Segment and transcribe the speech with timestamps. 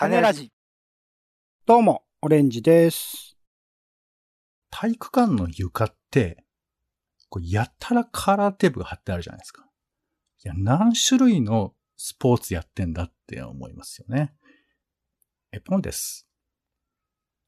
[0.00, 0.50] 種ラジ。
[1.66, 3.36] どうも、オレンジです。
[4.70, 6.42] 体育館の床って、
[7.28, 9.66] こうやたらカラーテープが貼ってあるじゃないですか。
[10.42, 14.32] いや、何種類のスポーツやってんだって思いますよね。
[15.52, 16.26] え、ポンです。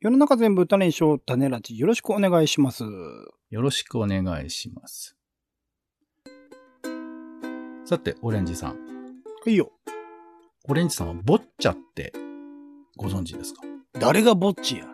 [0.00, 1.78] 世の中全部種にしよう、種ラジ。
[1.78, 2.84] よろしくお願いします。
[2.84, 5.16] よろしくお願いします。
[7.86, 8.76] さて、オレンジさん。
[9.46, 9.72] いいよ。
[10.68, 12.12] オレンジさんはボッチャって
[12.96, 13.62] ご存知ですか？
[13.98, 14.86] 誰がぼっちや？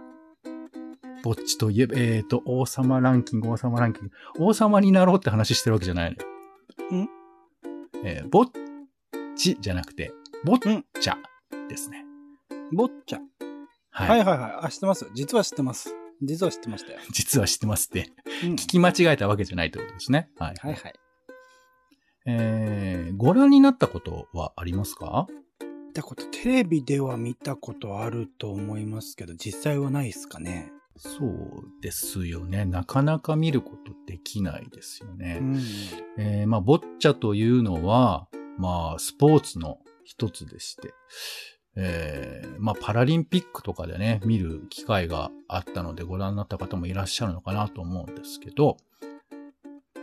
[1.22, 4.10] ボッチといえば、えっ、と、王様ランキング、王様ランキング。
[4.38, 6.16] 王様になろうって話してるわけじゃない
[6.90, 7.04] のよ。
[7.04, 7.08] ん？
[8.04, 8.50] えーボッ
[9.36, 10.12] チじゃなくて、
[10.44, 11.16] ボッチャ
[11.68, 12.04] ですね。
[12.72, 13.20] ぼっちゃ。
[13.90, 14.08] はい。
[14.10, 14.52] はいはいはい。
[14.66, 15.08] あ、知ってます。
[15.14, 15.94] 実は知ってます。
[16.22, 16.98] 実は知ってましたよ。
[17.12, 18.12] 実は知ってますって。
[18.44, 20.30] うん聞き間違えたわけじゃないってことですね。
[20.38, 20.54] はい。
[20.60, 20.94] はいはい。
[22.26, 25.26] えー、ご覧になったことはありますか？
[25.28, 25.34] 見
[25.98, 30.70] たこと、テレビでは見たことあると思いますけど、実際はないですかね？
[30.96, 31.32] そう
[31.82, 32.64] ですよね。
[32.64, 35.38] なかなか見ることできないですよね。
[35.40, 35.60] うん。
[36.18, 40.94] えーまあ、ボッチャというのは、まあ、スポーツの一つでして、
[41.74, 48.76] えーまあ、パラリンピックとかでね、見る機会があったので、ご覧になった方もいらっしゃるのかなと思うんですけど、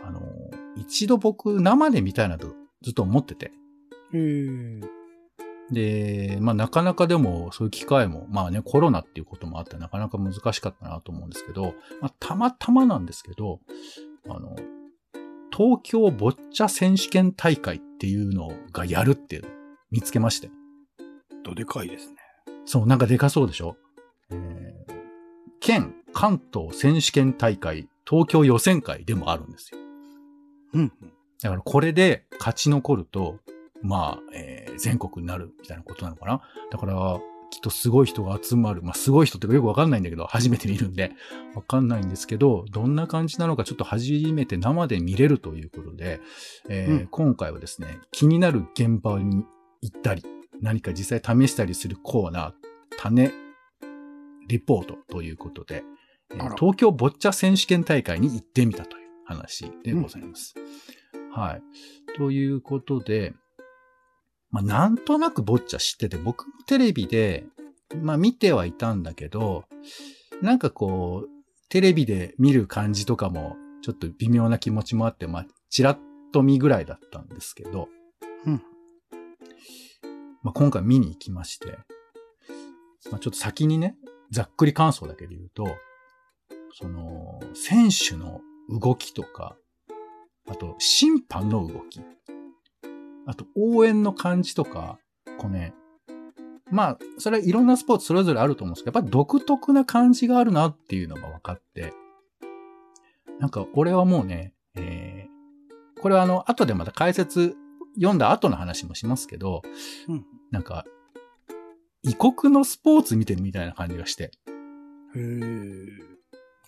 [0.04, 0.20] あの、
[0.76, 3.50] 一度僕、生で見たいなとずっと思ってて、
[5.70, 13.60] で、まあ、なかなかでも、そういう機会も、まあね、コロナっていうこともあって、なかなか難しかったなと思うんですけど、まあ、たまたまなんですけど、
[14.28, 14.54] あの、
[15.50, 19.42] 東京ボッチャ選手権大会っていうのがやるって
[19.90, 20.50] 見つけまして。
[21.44, 22.16] どでかいですね。
[22.64, 23.76] そう、なんかでかそうでしょ？
[24.30, 24.94] えー、
[25.60, 29.80] 県関東選手権大会東京予選会でもあるんですよ。
[30.74, 30.92] うん。
[31.42, 33.38] だからこれで勝ち残ると、
[33.86, 36.42] まあ、えー全国になるみたいなことなのかな？
[36.70, 37.18] だから、
[37.50, 38.82] きっとすごい人が集まる。
[38.82, 41.12] まあ、すごい人ってよくわかんないんだけど、初めて見るんで、
[41.54, 46.20] わかんないんですけど、どんな感じなのかちょっと初めて生で見れるということで、
[46.68, 49.44] えーうん今回はですね、気になる現場に
[49.80, 50.22] 行ったり、
[50.60, 52.52] 何か実際試したりするコーナー、
[52.98, 53.30] 種
[54.48, 55.84] リポートということで、
[56.32, 60.54] えー東京ボッチャ選手権大会に行ってみたという話でございます。
[61.32, 61.62] はい。
[62.18, 63.32] ということで、
[64.50, 67.46] まあ、なんとなくボッチャ知ってて、僕もテレビで、
[68.02, 69.64] まあ見てはいたんだけど、
[70.42, 71.28] なんかこう、
[71.68, 75.98] テレビで見る感じとかも、ちょっと微妙な気持ちもあって、まあ、ちらっ
[76.32, 77.88] と見ぐらいだったんですけど、
[78.44, 78.62] うん
[80.42, 81.78] まあ今回見に行きまして、
[83.10, 83.96] まあちょっと先にね、
[84.30, 85.66] ざっくり感想だけで言うと、
[86.72, 89.56] その、選手の動きとか、
[90.48, 92.00] あと、審判の動き。
[93.26, 94.98] あと、応援の感じとか、
[95.38, 95.74] こうね、
[96.70, 101.92] まあ、それはいろんなスポーツそれぞれあると思うんですけど、やっぱり独特な感じがあるなっていうのが分かって、
[103.38, 107.56] なんか、俺はもうね、えー、これはあの、後でまた解説、
[107.96, 109.62] 読んだ後の話もしますけど、
[110.08, 110.24] うん。
[110.50, 110.84] なんか、
[112.02, 114.30] 異国のスポーツ見てるみたいな感じがして、
[115.14, 115.88] へー。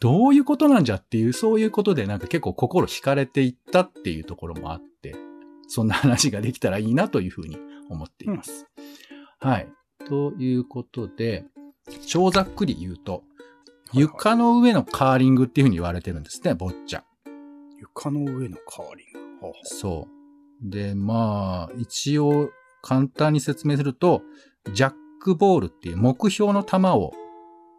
[0.01, 5.15] どういうことなんじゃっていう、そういうことでなんか結構心惹かれていったっていうところもあって、
[5.69, 7.59] そんな話ができたらいいなというふうに
[7.89, 8.67] 思っています。
[9.39, 9.69] はい。
[10.07, 11.45] ということで、
[12.07, 13.23] 超ざっくり言うと、
[13.93, 17.03] 床の上のカーリングっていうふうに言われてるんですね、ボッチャ。
[17.79, 19.19] 床の上のカーリング。
[19.41, 20.09] ほうほうそ
[20.63, 20.71] う。
[20.71, 22.51] で、まあ、一応
[22.83, 24.23] 簡単に説明すると、
[24.73, 27.13] ジャックボールっていう目標の球を、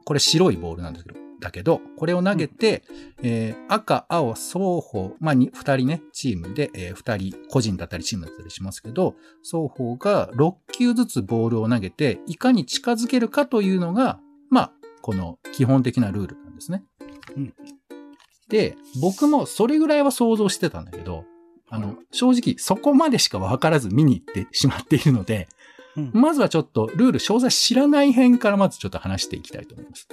[0.05, 2.83] これ白いボールなんだけど、だけど、これを投げて、
[3.23, 14.71] えー赤、青、双方、まあ、に二人ね、チームで、えー二人、個人だったりチームだったりしますけど、双方が6球ずつボールを投げて、いかに近づけるかというのが、まあ、
[15.01, 16.83] この基本的なルールなんですね。
[17.35, 17.53] うん。
[18.49, 21.25] で、僕もそれぐらいは想像してたんだけど、
[21.69, 25.47] あの、正直そこまでしか分からず見に行ってしまっているので、
[26.13, 30.07] うんまずはちょっとルール詳細知らない辺からまずちょっと話していきたいと思います。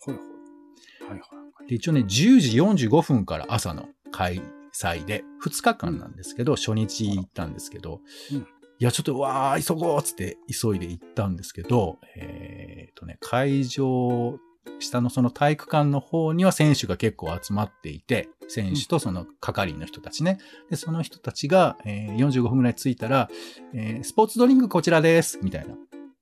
[0.00, 1.10] ほいほい。
[1.10, 1.26] はいは
[1.64, 1.68] い。
[1.68, 4.42] で、一応ね、10時45分から朝の開
[4.74, 8.00] 催で、2日間なんですけど、初日行ったんですけど、
[8.32, 8.46] うん
[8.80, 14.38] いや、ちょっと、わー、急ごうっつって急いで行ったんですけど、えー、とね、会場、
[14.78, 20.38] 下のその体育館の方には選手が結構集まっていて、選手とその係員の人たちね。
[20.70, 23.28] で、その人たちが、えー45分ぐらい着いたら、
[23.74, 25.74] えースポーツドリンクこちらですみたいな。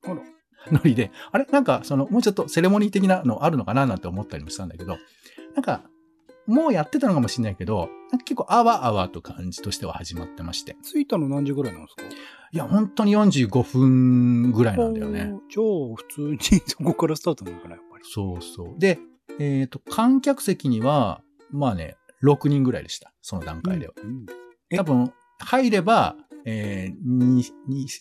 [0.03, 0.21] あら
[0.71, 1.45] ノリで、あれ？
[1.45, 4.97] なんか、その、もうちょっとセレモニー的なのあるのかななんて思ったりもしたんだけど、
[5.55, 5.83] なんか、
[6.47, 7.89] もうやってたのかもしれないけど、
[8.25, 10.75] 結構あわあわと感じとしては始まってまして。
[10.83, 12.03] 着いたの何時ぐらいなんですか？
[12.51, 15.31] いや、本当に45分ぐらいなんだよね。
[15.49, 18.09] じゃあ、普通にそこからスタートなのかな、り。
[18.09, 18.79] そうそう。
[18.79, 18.99] で、
[19.39, 23.13] えっ、と、観客席には、まあね、6人ぐらいでした。
[23.21, 23.93] その段階では。
[24.03, 24.25] うん
[24.69, 24.77] え？
[24.77, 26.15] 多分、入れば、
[26.45, 27.43] えー、2、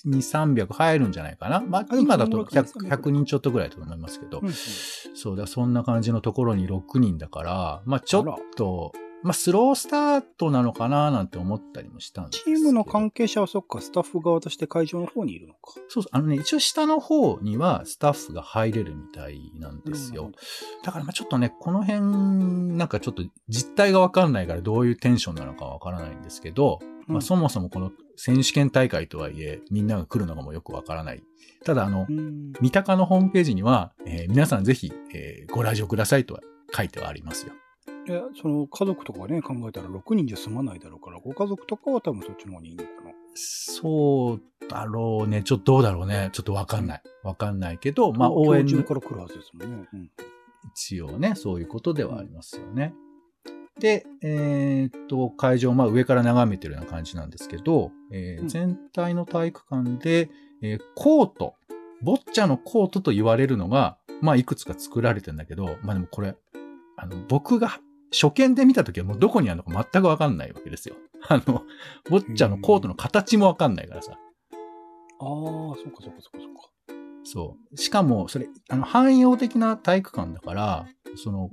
[0.07, 1.61] 2 300入るんじゃないかな。
[1.61, 4.39] まあ、今だとそのぐらいか100、100人ちょっとぐらいだと思いますけど。
[4.41, 8.25] うんうんそうだ、そんな感じのところに6人だから、まあちょっ
[8.57, 8.93] と、
[9.23, 12.57] まあスロースタートなのかななんて思ったりもしたんですけど。
[12.57, 15.73] チームの関係者はそっか、スタッフ側として会場の方にいるのか。
[15.89, 20.31] そうそう、あのね、一応下の方にはスタッフが入れるみたいなんですよ。
[20.85, 22.01] だからまあちょっとね、この辺、
[22.77, 31.23] なんかちょっと実態がわかんないからどういうテンションなのかわからないんですけど、うんまあそもそもこの選手権大会とはいえ、みんなが来るのかもよくわからない。
[31.65, 32.53] ただあのう、ん。
[32.61, 36.41] 三鷹のホームページには、えー皆さんぜひ、えーご来場くださいとは
[36.77, 37.55] 書いてはありますよ。
[38.07, 43.11] いや、その家族とかね、考えたら6人じゃ済まないだろうから、ご家族とかは多分そっちの方にいいのかな。
[43.35, 45.43] そうだろうね。
[45.43, 46.31] ちょっとどうだろうね。
[46.33, 47.03] ちょっとわかんない。
[47.23, 49.89] わかんないけど、まあ応援中から来るはずですもんね。
[49.93, 50.11] うん。
[50.75, 52.95] 一応ね、そういうことではありますよね。
[53.79, 60.31] で、えーっと、会場、まあ上から眺めてるような感じなんですけど、えーうん全体の体育館で、
[60.63, 61.55] えーコート、
[62.03, 66.35] ボッチャのコートと言われるのが、まあいくつか作られてんだけど、まあでもこれ、
[66.99, 67.81] あの、僕が
[68.13, 70.97] 初見で見たときはもうどこにあるのか全くわかんないわけですよ。
[71.29, 71.63] あの、
[72.11, 74.13] ボッチャのコートの形もわかんないからさ。
[74.13, 74.19] ああ、
[75.21, 76.61] そうかそうかそうかそうか。
[77.25, 77.77] そう。
[77.77, 80.87] しかも、それ、あの、汎用的な体育館だから、
[81.17, 81.51] その、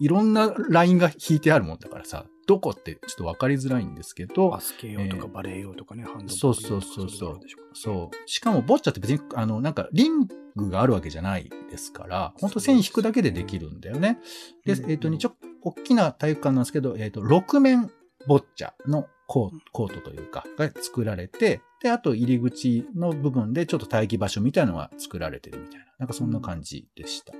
[0.00, 7.40] いろんなラインが引いてあるもんだからさ、どこってちょっとわかりづらいんですけどバ、スケ用とかえーバレー用とかね、ハンドボールそうそうそうそう
[7.74, 8.28] そう。
[8.28, 10.26] しかも、ボッチャって別に、あの、なんか、リン
[10.56, 14.18] グがあるわけじゃないですから、本当線引くだけでできるんだよね。
[14.64, 17.90] で、うんえっ、と、ちょ、大きな体育館なんですけど、えっ、と、6面
[18.26, 27.32] ボッチャのコートというか、が作られて、で、あと入り口の部分でちょっと待機場所みたいなのが作られてるみたいな、なんかそんな感じでした。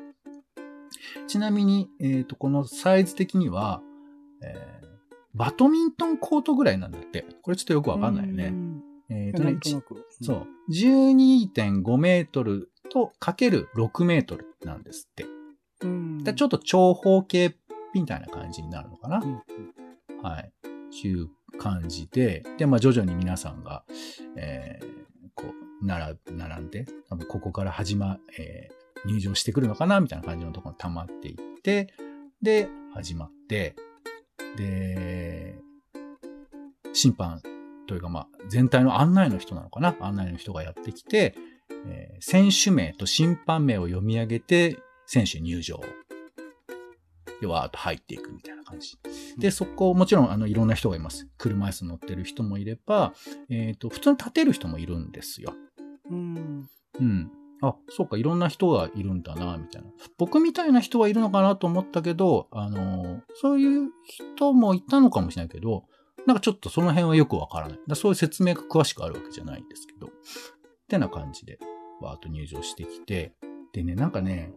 [1.27, 3.83] ちなみに、えっ、と、このサイズ的には、
[4.43, 4.80] えー
[5.35, 7.25] バドミントンコートぐらいなんだって。
[7.43, 8.47] これちょっとよくわかんないよね。
[8.47, 8.83] うん
[9.13, 10.07] えっ、とね、なんとなく。
[10.21, 10.47] そう。
[10.73, 15.27] 12.5メートルとかける6メートルなんですって。
[16.35, 17.57] ちょっと長方形
[17.95, 19.19] みたいな感じになるのかな。
[19.19, 19.41] うんうん
[20.23, 20.53] はい。
[21.03, 21.29] いう
[21.59, 23.85] 感じで、で、まあ徐々に皆さんが、
[24.37, 24.87] えー
[25.35, 25.45] こ
[25.83, 31.95] う、並並んで、多分ここから始ま、えー入場してくるのかなみたいな感じのところに溜まっていって、
[32.43, 33.77] で、始まって、
[34.57, 35.57] で、
[36.93, 37.41] 審判
[37.87, 39.97] というか、まあ、全体の案内の人なのかな？
[40.01, 41.35] 案内の人がやってきて、
[41.87, 45.81] えー選手名と審判名を読み上げて、選手入場。
[47.41, 48.99] で、わーっと入っていくみたいな感じ。
[49.39, 51.27] で、そこ、もちろん、あの、いろんな人がいます。
[51.39, 53.15] 車椅子乗ってる人もいれば、
[53.49, 55.55] えっ、と、普通に立てる人もいるんですよ。
[56.11, 56.69] うん。
[57.01, 57.31] うん。
[57.63, 59.89] あ、そうか、いろんな人がいるんだな、みたいな。
[60.19, 65.85] 僕みたいな人はいるのかなと思ったけど、あの、そういう人もいたのかもしれないけど、
[66.27, 67.81] なんかちょっとその辺はよくわからない。
[67.87, 70.07] だそういう説明が詳しくあるわけじゃないんですけど。
[70.07, 70.11] っ
[70.89, 71.59] てな感じで、
[72.01, 73.35] わーっと入場してきて、
[73.73, 74.53] でね、なんかね、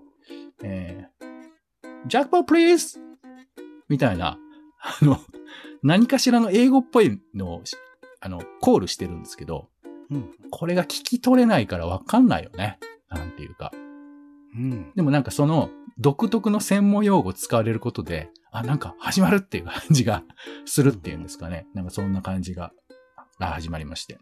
[0.63, 2.99] えー、ジャックボープリーズ
[3.89, 4.39] みたいな、
[4.81, 5.19] あの、
[5.83, 7.63] 何かしらの英語っぽいのを、
[8.19, 9.69] あの、コールしてるんですけど、
[10.09, 10.31] うん。
[10.51, 12.79] これが聞き取れないからわかんないよね。
[13.09, 13.71] なんていうか。
[14.55, 14.91] うん。
[14.95, 20.23] でもなんかその独特の専門用語を使われることで、あ、なんか始まるっていう感じが
[20.65, 21.67] するっていうんですかね。
[21.73, 22.71] なんかそんな感じが
[23.39, 24.17] あ始まりまして。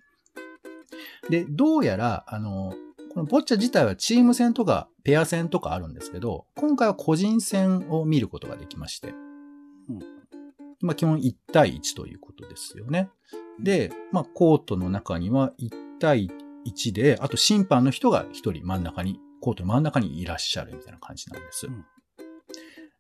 [1.30, 2.74] で、どうやら、あの、
[3.14, 9.10] このボッチャ自体はチーム戦とかペア戦とかあるんですけど、今回は個人戦を見ることができまして。
[9.10, 10.22] うん
[10.82, 13.10] まあ基本1対1ということですよね。
[13.64, 16.30] で、まあコートの中には1対
[16.66, 21.68] 1で、あと審判の人が1人真ん中に、コートの真ん中にいらっしゃるみたいな感じなんです。
[21.68, 21.86] うん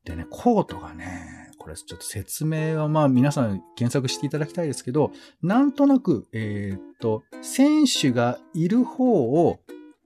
[0.03, 5.11] でね、コートがね、これちょっと説明はまあ皆さん検索していただきたいですけど、
[5.43, 9.59] なんとなく、えーっと、選手がいる方を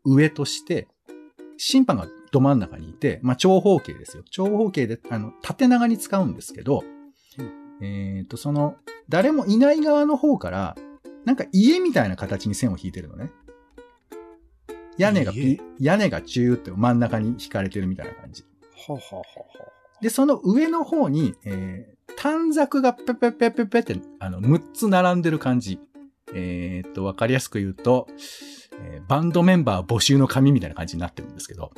[0.03, 0.89] 上として、
[1.57, 4.23] 審判がど真ん中にいて、まあ長方形ですよ。
[4.29, 6.83] 長方形で、あの、縦長に使うんですけど、
[7.81, 8.75] えーっと、その、
[9.09, 10.75] 誰もいない側の方から、
[11.25, 13.31] なんか家みたいな形に線を引いてるのね。
[14.97, 18.45] 屋根がピ家、屋根がチューって真ん中に引かれてるみたいな感じ。
[18.87, 19.23] はははは。
[20.01, 25.79] で、その上の方に、えー短冊がペペペペペって、あの、6つ並んでる感じ。
[26.33, 28.07] えーっと、わかりやすく言うと、
[28.81, 31.71] えーバンドメンバー募集の紙みたいな感じになってるんですけど。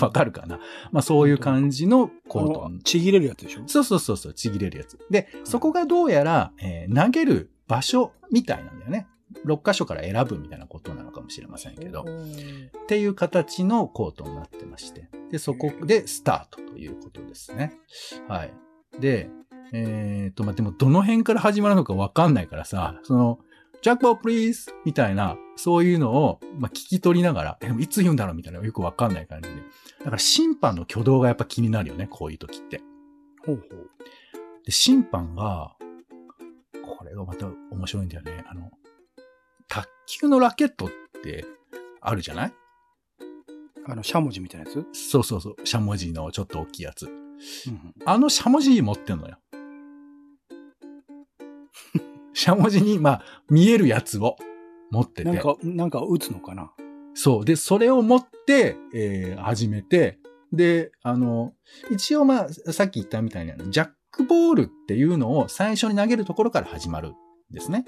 [0.00, 0.58] わかるかな？
[0.92, 3.62] まあそういう感じのコートあのちぎれるやつでしょ？
[3.66, 4.98] そうそうそうそう、ちぎれるやつ。
[5.10, 9.06] で、そこがどうやら、えー投げる場所みたいなんだよね。
[9.46, 12.02] 6箇所から選ぶみたいなことなのかもしれませんけど。
[12.02, 15.08] っていう形のコートになってまして。
[15.30, 17.72] で、そこでスタートということですね。
[18.28, 18.54] はい。
[19.00, 19.28] で、
[19.72, 23.38] えっ、と、まあ、でもどの辺から始まるのかわかんないからさ、その、
[23.84, 29.56] ジャックボールプリーズみたいな、そういうのを、まあ、聞き取りながら、え、でもいつ言うんだろうみたいな、よくわかんない感じで。
[29.98, 32.80] だから審判の挙動がやっぱ気になるよね、こういう時って。
[33.44, 33.90] ほうほう。
[34.64, 35.76] で、審判が、
[36.82, 38.42] これがまた面白いんだよね。
[38.48, 38.70] あの、
[39.68, 40.88] 卓球のラケットっ
[41.22, 41.44] て
[42.00, 42.54] あるじゃない？
[43.86, 44.76] あの、しゃもじみたいなやつ？
[44.78, 45.66] うんそうそうそう。
[45.66, 47.04] しゃもじのちょっと大きいやつ。
[47.04, 47.94] うん。
[48.06, 49.36] あのしゃもじ持ってんのよ。
[52.44, 54.36] しゃもじに、まあ、見えるやつを
[54.90, 55.30] 持ってて。
[55.30, 56.72] なんか、なんか打つのかな？
[57.14, 57.44] そう。
[57.46, 60.18] で、それを持って、えー始めて、
[60.52, 61.54] で、あの、
[61.90, 67.14] 一応まあ、さっき言ったみたいにジャックボールっていうのを最初に投げるところから始まるん
[67.50, 67.86] ですね。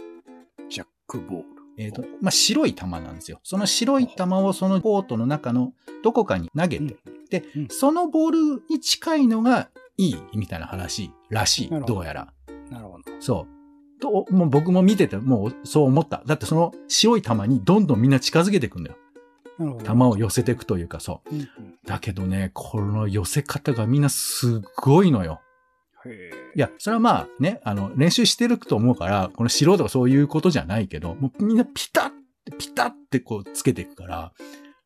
[0.71, 1.45] ジャックボール。
[1.77, 3.41] えっ、と、まあ、白い球なんですよ。
[3.43, 6.97] その白い球をそのコートの中のどこかに投げて、うん
[7.29, 12.33] で、うんそのボールに近いのがいいみたいな話らしいどどうやら。
[12.71, 13.05] なるほど。
[13.21, 13.56] そう。
[14.01, 16.23] と、もう僕も見てて、もうそう思った。
[16.27, 18.97] だってその白い球にどんどんみんな近づけていくんだよ。
[19.59, 19.85] なるほど。
[19.85, 21.35] 球を寄せていくというか、そう。
[21.35, 21.49] うんうん。
[21.87, 25.41] だけどね、この寄せ方がみんなすごいのよ。
[26.55, 34.33] いや、それはまあね、あの、練習してると思うから、この素人がそういうことじゃないけど、もうみんなピタッて、ピタッてこうつけていくから、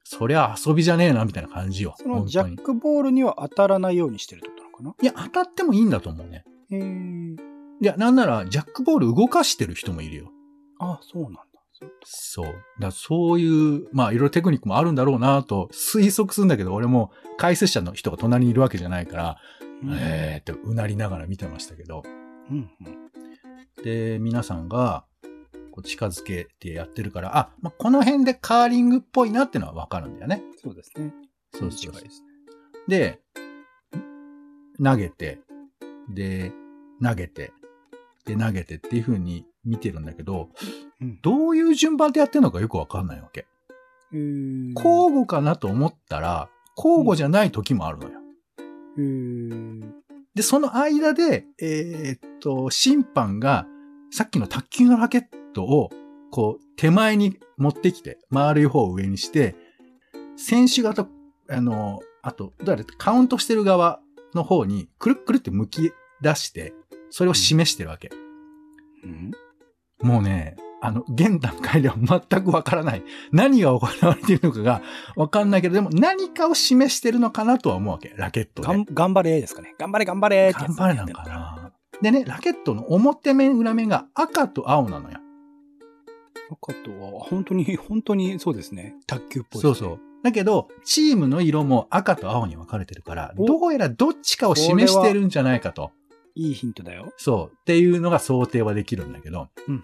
[0.03, 1.95] そりゃ遊びじゃねえな、みたいな感じよ。
[1.99, 2.63] そのジャッ。
[2.63, 5.03] クボールには当たらないようにしてるってことなのかな？
[5.03, 6.45] いや、当たってもいいんだと思うね。
[6.71, 7.50] へえ。
[7.83, 10.31] いや、なんなら、ジャックボール動かしてる人もいるよ。
[10.79, 11.43] あ、そうなんだ。
[12.05, 12.55] そう。
[12.79, 19.37] だそういう、まあ、いろいろテクニックもあるんだろうなと推測するんだけど、俺も解説者の人が隣にいるわけじゃないから、
[19.83, 22.03] うんえーってうなりながら見てましたけど。
[22.51, 23.83] うんうん。
[23.83, 25.07] で、皆さんが、
[25.73, 30.43] こう近づけてやってるから、あ、まあ、この辺でカーリングっぽいなってのはわかるんだよね。
[30.63, 31.15] そうですね。
[31.55, 32.29] そうそうそう違いですね。
[32.89, 33.21] で、
[34.83, 35.41] 投げて、
[36.13, 36.53] で、
[37.03, 37.53] 投げて、
[38.31, 40.49] で、投げてっていう風に見てるんだけど、
[41.01, 41.19] うん。
[41.23, 43.47] どういう順番でやってるのかよくわかんないわけ。
[44.13, 44.75] 交
[45.09, 48.21] 互かなと思ったら、交互じゃない時もあるのよ。
[48.99, 49.91] へー
[50.35, 53.67] で、その間で、えーっと、審判が、
[54.13, 55.91] さっきの卓球のラケットを、
[56.31, 59.57] こう、手前に持ってきて、丸い方を上にして、
[60.37, 61.09] 選手型、
[61.49, 64.01] あの、あと、どうやらカウントしてる側
[64.35, 66.73] の方に、くるっくるって向き出して、
[67.11, 68.11] それを示してるわけ。
[69.05, 69.31] うん
[70.03, 73.03] もうね、あの、現段階では全くわからない。
[73.33, 74.83] 何が行われているのかが
[75.15, 78.15] わかんないけど、でも何かを示してるのかなとは思うわけ。
[78.17, 78.85] ラケットで。
[78.95, 79.75] 頑張れですかね。
[79.79, 81.73] 頑張れ頑張れ頑張れなんかな。
[82.01, 85.19] でね、ラケットの表面裏面が赤と青なのよ。
[86.51, 88.95] 赤とは、本当に、本当にそうですね。
[89.07, 90.01] 卓球っぽい、そうそう。。
[90.23, 95.93] だけど、チームの色も赤と青に分かれてるから、おどうやらどっちかを示してるんじゃないかと。
[96.35, 97.13] いいヒントだよ。
[97.17, 97.57] そう。
[97.57, 99.49] っていうのが想定はできるんだけど。
[99.69, 99.83] うん。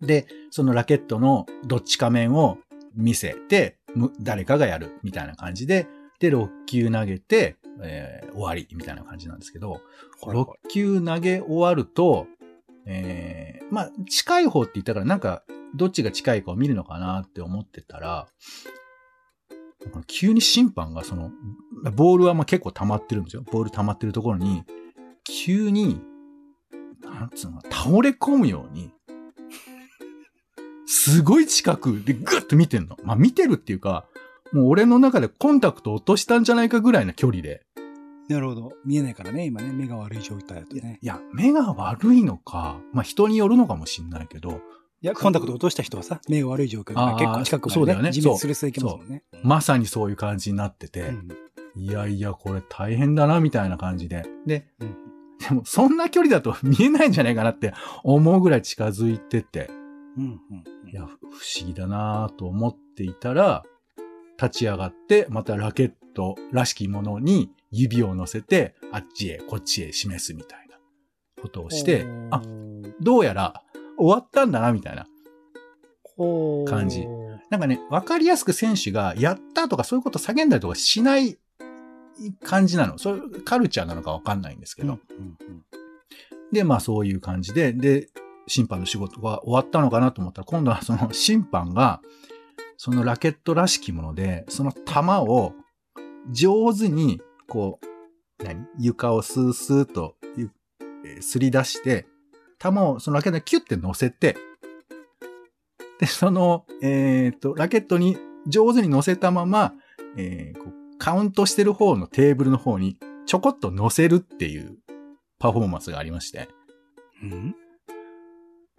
[0.00, 2.58] で、そのラケットのどっちか面を
[2.94, 5.86] 見せて、む誰かがやるみたいな感じで、
[6.18, 9.80] で、6球投げて、えー終わりみたいな感じなんですけど、はい
[10.28, 12.26] はい6球投げ終わると、
[12.86, 15.42] えーまあ、近い方って言ったからなんか、
[15.74, 18.28] どっちが近いかを見るのかなって思ってたら、
[20.06, 21.30] 急に審判がその、
[21.94, 23.42] ボールはまあ結構溜まってるんですよ。
[23.50, 24.64] ボール溜まってるところに、
[25.28, 26.00] 急に、
[27.02, 28.92] なんつうの、倒れ込むように、
[30.86, 32.96] すごい近くでグッと見てんの。
[33.02, 34.06] まあ見てるっていうか、
[34.52, 37.66] もう俺の中でコンタクト落としたんじゃないかぐらいな距離で。
[38.28, 38.72] なるほど。
[38.84, 40.98] 見えないからね、今ね、目が悪い状態だとね。
[41.00, 44.60] いや、目が悪いのか、まあ人によるのかもしんないけど、
[45.02, 49.24] いや、コンタクト落とした人はさ、目が悪い状況だから結構近くまで、そうだよね自滅する人いけますもんね。
[49.42, 51.28] まさにそういう感じになってて、うん
[51.78, 54.24] いやいや、これ大変だな、みたいな感じで。
[54.46, 55.05] で、うん
[55.40, 59.70] でもそんな距離だと見えないんじゃないかなって思うぐらい近づいてて、
[60.16, 63.64] うんうんいや、ふ不思議だなと思っていたら、
[64.40, 70.78] 立ち上がって、またラケットらしきものに指を乗せて、あっちへ、こっちへ示すみたいな
[71.42, 72.40] ことをして、あ、
[73.00, 73.62] どうやら
[73.98, 75.06] 終わったんだな、みたいな。
[76.66, 77.06] 感じ。
[77.50, 81.36] なんかね、わかりやすく選手がやったとかそういうこと叫んだりとかしない
[82.42, 82.98] 感じなの。
[82.98, 84.98] そういうカルチャーなのかわかんないんですけど。
[85.10, 85.64] うんうんうん
[86.52, 88.08] で、まあそういう感じで、で、
[88.46, 92.00] 審判の仕事が終わったのかなと思ったら、今度はその 審判が、
[92.76, 95.54] そのラケットらしきもので、その球を、
[96.30, 98.66] 上手に、こう、何？
[98.78, 100.50] 床をスースーとゆ、
[101.04, 102.06] えーすり出して、
[102.58, 104.36] 球をそのラケットにキュッて乗せて、
[105.98, 109.72] で、その、えっ、と、ラケットに上手に乗せたまま、
[110.16, 114.76] えーこうカウントしてる方のテーブルの方にちょこっと乗せるっていう
[115.38, 116.48] パフォーマンスがありまして、
[117.22, 117.54] うん？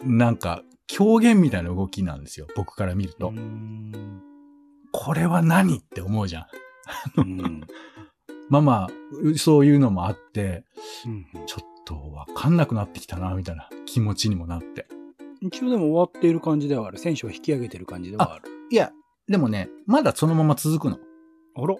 [0.04, 2.48] なんか、狂言みたいな動きなんですよ。
[2.54, 3.32] 僕から見ると。
[4.92, 6.48] これは何って思うじゃん。
[7.16, 7.62] うん
[8.52, 10.66] まあまあ、そういうのもあって、
[11.06, 14.90] うんちょっとわかんなくなってきたな、みたいな気持ちにもなって。
[15.40, 16.98] 一応でも終わっている感じではある。
[16.98, 18.50] 選手を引き上げてる感じではある。
[18.70, 18.92] いや、
[19.30, 21.00] でもね、まだそのまま続くの。
[21.56, 21.74] あら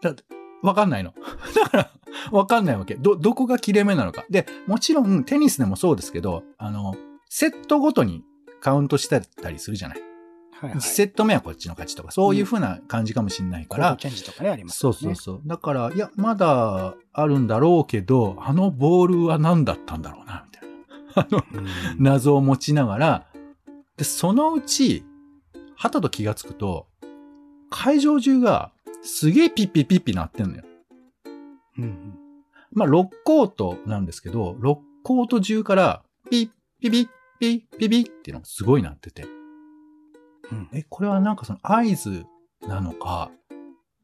[0.00, 0.24] だって、
[0.62, 1.14] わかんないの。
[1.54, 1.90] だから、
[2.30, 2.96] わかんないわけ。
[2.96, 4.24] ど、どこが切れ目なのか。
[4.30, 6.94] で、もちろんテニスでもそうですけど、あの、
[7.28, 8.24] セットごとに
[8.60, 9.98] カウントしてたりするじゃない。
[9.98, 10.08] はい
[10.60, 10.78] はい。
[10.78, 15.42] 1セット目はこっちの勝ちとか、そういう風な感じかもしれないから、コードチェンジとかね、ありますそうそうそう。
[15.46, 20.68] だから、いや、まだあるんだろうけど、あのボールは何だったんだろうな、みたいな。
[21.14, 21.58] あの、う。
[21.58, 23.26] うん謎を持ちながら、
[23.96, 25.04] で、そのうち、
[25.76, 26.88] はたと気がつくと、
[27.70, 30.64] 会場中がすげえピッピピッピなってんのよ。
[31.78, 32.18] うん
[32.72, 36.50] まあ、6コートなんですけど、6コート中から、ピッ
[36.80, 39.26] ピピッピッピピッっていうのがすごいなってて。
[40.50, 42.24] うんえ、これはなんかその合図
[42.66, 43.30] なのか、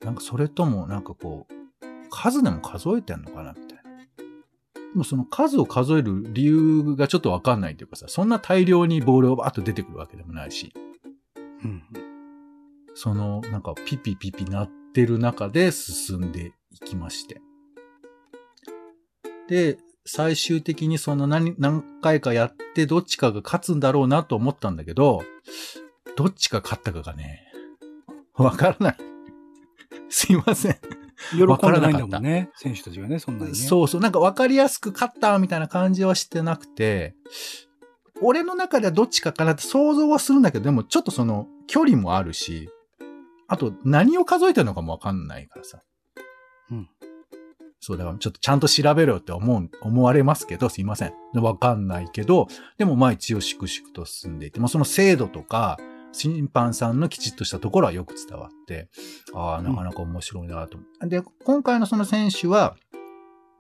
[0.03, 1.55] なんかそれともなんかこう、
[2.11, 3.83] 数でも数えてんのかなみたいな。
[4.95, 10.73] でもその数を数える理由がちょっとわかんないというかさ、そんな大量にボールがバーッと出てくるわけでもないし、
[11.65, 11.83] うん
[12.95, 17.43] そのなんかピピピピなってる中で進んでいきまして。
[19.49, 25.25] で、最終的にその何、何回かやってどっちかが勝つんだろうなと思ったんだけど、
[26.17, 27.43] どっちが勝ったかがね、
[28.35, 28.97] わからない。
[30.09, 30.79] すいません。
[31.33, 32.51] 喜からでなないんだもんね。
[32.55, 33.59] 選手たちがね、そんなにね。
[33.59, 37.15] そうそう、なんかわかりやすく勝ったみたいな感じはしてなくて、
[38.21, 42.69] 俺の中ではどっちかかなって想像はするんだけど、でもちょっとその距離もあるし、
[43.49, 45.83] あと何を数えてるのかもわかんないからさ。
[46.71, 46.89] うん。
[47.81, 51.13] そう、だからちょっとちゃんと調べろよって思う、思われますけど、すいません。
[51.35, 55.79] でわかんないけど、でもまあ一応粛々と進んでいて、まあその精度とか、
[56.13, 58.89] 審判さんのきちっとしたところはよく伝わって、
[59.35, 61.09] ああ、なかなか面白いなと思う。
[61.09, 62.77] で、今回のその選手は、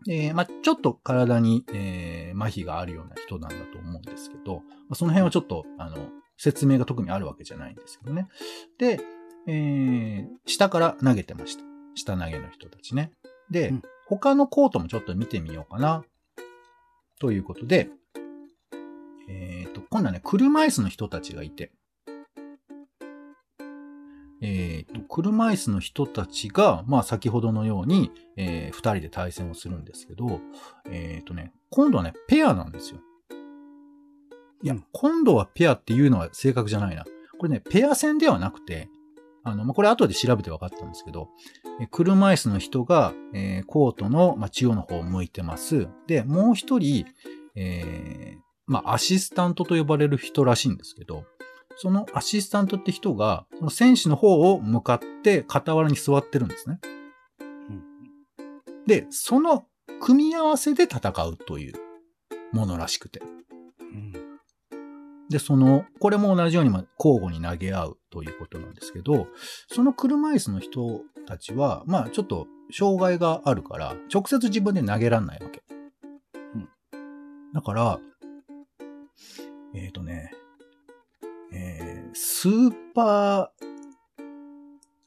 [0.09, 4.61] えーまあちょっと体に、えー麻痺があるような人なんだと思うんですけど、ま
[4.93, 5.97] あその辺はちょっと、あの、
[6.39, 8.29] 説明が特にあるわけじゃないんですけどね。
[8.79, 9.01] で、
[9.47, 11.65] えー下から投げてました。
[11.95, 13.11] 下投げの人たちね。
[13.51, 16.05] で、うん他のコートもちょっと見てみようかな。
[17.21, 17.89] ということで、
[19.31, 21.73] えっ、と、今度はね、車椅子の人たちがいて、
[24.43, 30.41] えっ、と、車椅子の人たちが、まあ先ほどのように、えー二人で対戦をするんですけど、
[30.91, 33.01] えっ、とね、今度はね、ペアなんですよ。
[34.63, 37.05] いや、今度はペアっていうのは正確じゃないな。
[37.39, 38.89] これね、ペア戦ではなくて、
[39.45, 41.29] あの、まあ、これ後で調べて分かったんですけど、
[41.81, 45.89] え車椅子の人が、えーコートの、まあ、中央の方を向いてます。
[46.07, 47.07] で、もう一人、
[47.55, 51.25] えーまあ、アシスタントと呼ばれる人らしいんですけど、
[51.77, 56.81] そのアシスタントって人が、その選手の方を向かって傍らに座ってるんですね。
[58.87, 59.67] で、その
[60.01, 61.75] 組み合わせで戦うという
[62.53, 63.23] ものらしくて。
[65.35, 69.27] うんで、その、これも同じようにまあ交互に投げ合うということなんですけど、
[69.69, 75.65] その車椅子の人たちは、まあちょっと障害があるから、直接自分で投げらんないわけ。
[76.55, 76.69] うん
[77.53, 77.99] だから、
[79.75, 80.31] えっ、とね、
[81.53, 84.25] えー、スーパー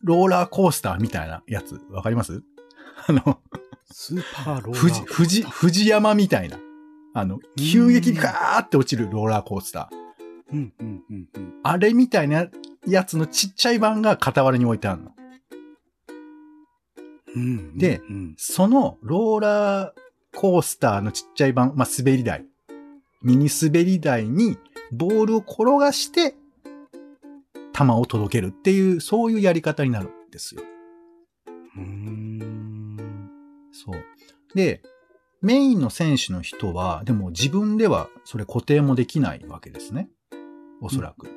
[0.02, 2.44] ローラーコースターみたいなやつ、わかります？
[3.08, 3.40] あの、
[3.90, 4.82] スーパーローラー。
[4.82, 6.60] 富士、富士、富士山みたいな。
[7.14, 9.97] あの、急激にガーって落ちるローラーコースター。
[10.52, 11.54] うんうんうんうん。
[11.64, 12.48] あれみたいな
[12.88, 15.12] やつのちっちゃい版が傍らに置いてあるの。
[17.36, 19.92] うんでうんそのローラー
[20.34, 22.46] コースターのちっちゃい版、まあ、滑り台。
[23.24, 24.58] ミニ滑り台に
[24.92, 26.36] ボールを転がして、
[27.74, 30.62] 球を届けるっていう、そういうやり方になるんですよ。
[31.76, 33.30] うーん。
[33.72, 34.04] そう。
[34.56, 34.82] で、
[35.42, 40.10] メインの選手の人は、でも自分ではそれ固定もできないわけですね。
[40.82, 41.28] おそらく。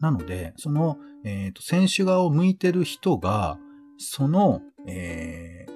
[0.00, 3.58] なので、その、えっ、と、選手側を向いてる人が、
[3.98, 5.70] その、えー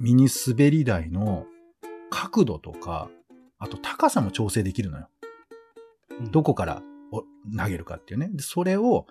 [0.00, 1.46] ミニ滑り台の
[2.10, 3.08] 角度とか、
[3.58, 5.08] あと高さも調整できるのよ。
[6.32, 7.22] どこからお
[7.56, 8.28] 投げるかっていうね。
[8.32, 9.06] で、それを、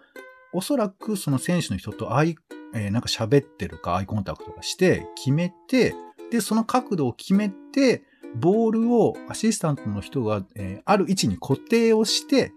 [0.51, 2.35] おそらくその選手の人とアイ
[2.75, 5.95] えーなんか喋ってるかアイコンタクトがして、決めて、
[6.31, 8.03] で、その角度を決めて、
[8.35, 12.51] ボールをアシスタントの人が、えーある位置に固定をして、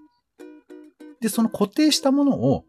[1.20, 2.64] で、その固定したものを、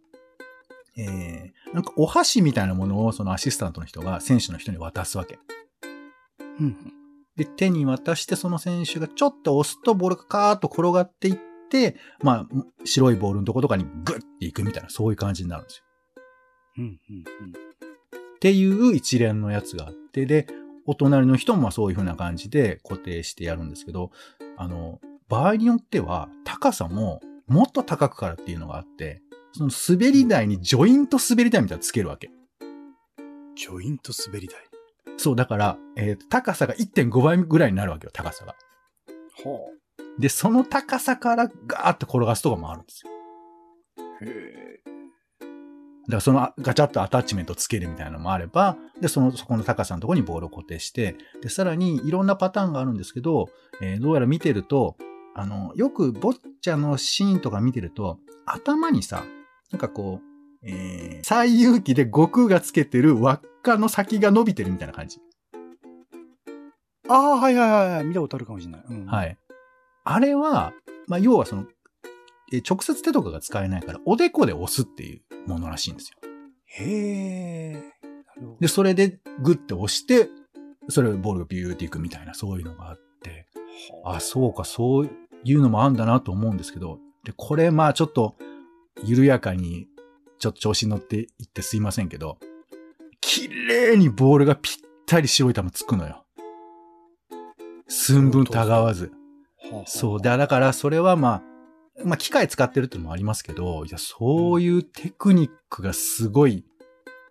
[0.98, 5.40] えーなんかお箸みたいなものをそのアシスタントの人が選手の人に渡すわけ。
[6.60, 6.76] うん。
[7.36, 11.38] で、手に渡してその選手がちょっと押すとボールがカーッと転がっていっ
[11.70, 15.84] て、まあ、白いボールのとことかにグッていくみたいな、そういう感じになるんですよ。
[16.78, 16.84] うん。
[16.84, 16.98] うん。
[16.98, 20.48] っていう一連のやつがあって、で、
[20.86, 24.12] お隣の人もまあそういう風な感じで固定してやるんですけど、
[24.56, 29.22] あの、場合によっては高さももっと高くからっていうのがあって、
[29.54, 32.30] その滑り台にジョイント滑り台みたいなのつけるわけ。
[33.56, 34.62] ジョイント滑り台。
[35.18, 38.52] そう、だから、えー高さが1.5倍ぐらいになるわけよ、高さが。
[38.52, 39.60] は
[40.20, 43.12] で、その高さからガーッと転がすとかもあるんですよ。
[44.22, 44.26] あ。
[44.26, 44.80] へえ。
[46.08, 53.50] だからそのあガチャッとアタッチメントつけるみたいなのもあれば、で、その、そこの高さのところにボールを固定して、で、さらにいろんなパターンがあるんですけど、
[53.82, 54.96] えーどうやら見てると、
[55.38, 59.24] あの、よくボッチャのシーンとか見てると、頭にさ、
[59.72, 65.20] なんかこう、えー、最有機で悟空がつけてる輪っかの先が伸びてるみたいな感じ。
[67.08, 68.04] ああ、はいはいはいはい。
[68.06, 68.84] 見たことあるかもしれない。
[68.90, 69.06] うん。。
[69.06, 69.36] はいい。
[70.06, 70.74] あれは、
[71.08, 71.66] まあ、要はその、
[72.52, 76.18] えー直接手とかが使えないから、おでこで押すっていうものらしいんですよ。
[76.66, 77.84] へえ。
[78.60, 80.30] で、それでグッて押して、
[80.90, 83.46] それをボールがビューっていくみたいな、そういうのがあって、
[84.06, 85.10] あ、そうか、そう
[85.44, 88.36] いうのもあんだなと思うんですけど、で、これ、まあちょっと、
[89.04, 89.88] 緩やかに、
[90.40, 92.38] ちょっと調子に乗っていってすいませんけど、
[93.22, 94.74] 綺麗にボールがぴっ
[95.06, 96.24] たり白い球つくのよ。
[97.88, 99.12] 寸分たがわず。
[99.72, 99.88] はあ。
[99.88, 100.22] そう。
[100.22, 106.64] で、だから、それはまあ、まあ、機械使ってるってのもありますけど、いや、そういうテクニックがすごい、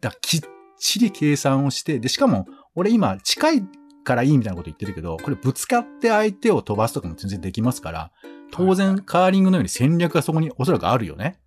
[0.01, 0.41] だきっ
[0.79, 3.65] ちり計算をして、で、しかも、俺今、近い
[4.07, 8.13] からいいみたいなこと言ってるけど、これぶつかって相手を飛ばすとかも全然できますから、
[8.53, 11.39] 当然、カーリングのように戦略がそこにおそらくあるよね。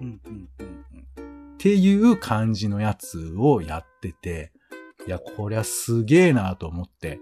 [0.00, 0.76] んうんうん
[1.56, 4.52] っていう感じのやつをやってて、
[5.06, 7.18] いや、こりゃすげえなと思って、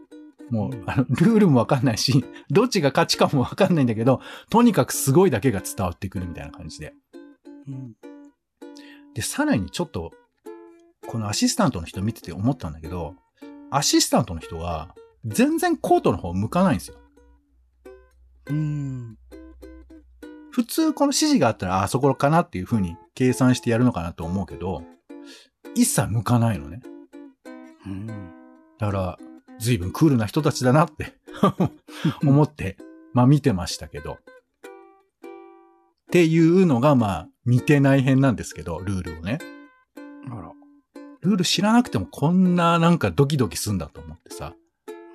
[0.51, 6.95] もう、うんあの、ルールもわかんないし、 どっちが勝ちかもわかんないんだけど、とにかくすごいだけが伝わってくるみたいな感じで。
[7.67, 7.75] うん。
[7.75, 7.95] うん。
[9.15, 10.13] で、さらにちょっと、
[11.07, 13.15] このアシスタントの人見てて思ったんだけど、
[13.77, 16.97] アシスタントの人が全然コートの方向かないんですよ。
[18.47, 19.19] うん。
[20.51, 24.85] 普通この指示があったら、ああそこかなっていう風に計算してやるのかなと思うけど、
[25.75, 26.83] 一切向かないのね。
[27.87, 28.07] うん。
[28.79, 29.19] だから、
[29.59, 31.15] 随分クールな人たちだなって
[32.25, 32.77] 思って、
[33.13, 34.13] まあ見てましたけど。
[34.13, 34.17] っ
[36.13, 39.39] ていうのが、まあ、見てない編なんですけど、ルールをね。
[40.31, 40.53] あら。
[41.25, 44.55] ルール知らなくてもこんななんかドキドキすんだと思ってさ、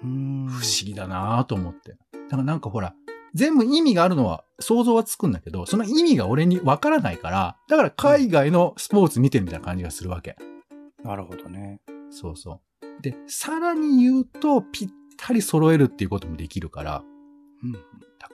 [0.04, 0.48] うん。
[0.48, 1.92] 不思議だなと思って。
[1.92, 1.98] だ
[2.32, 2.96] からなんかほら、
[3.36, 10.36] 全部意味があるのは想像はつくんだけど、その意味が俺にわからないから、だから海外のスポーツ見てるみたいな感じがするわけ。
[11.04, 11.80] なるほどね。
[12.10, 13.02] そうそう。
[13.02, 17.04] で、さらに言うと、ぴったり揃えるっていうこともできるから、
[17.64, 17.78] うん。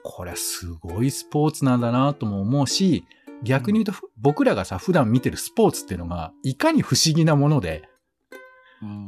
[0.02, 3.04] これはすごいスポーツなんだなとも思うし、
[3.42, 7.88] 逆に言うと、ふ僕らがさ、普段見てるスポーツっていうのが、いかに不思議なもので、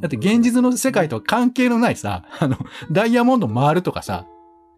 [0.01, 2.57] だって現実の世界とは関係のないさ、あの、
[2.91, 4.25] ダイヤモンド回るとかさ、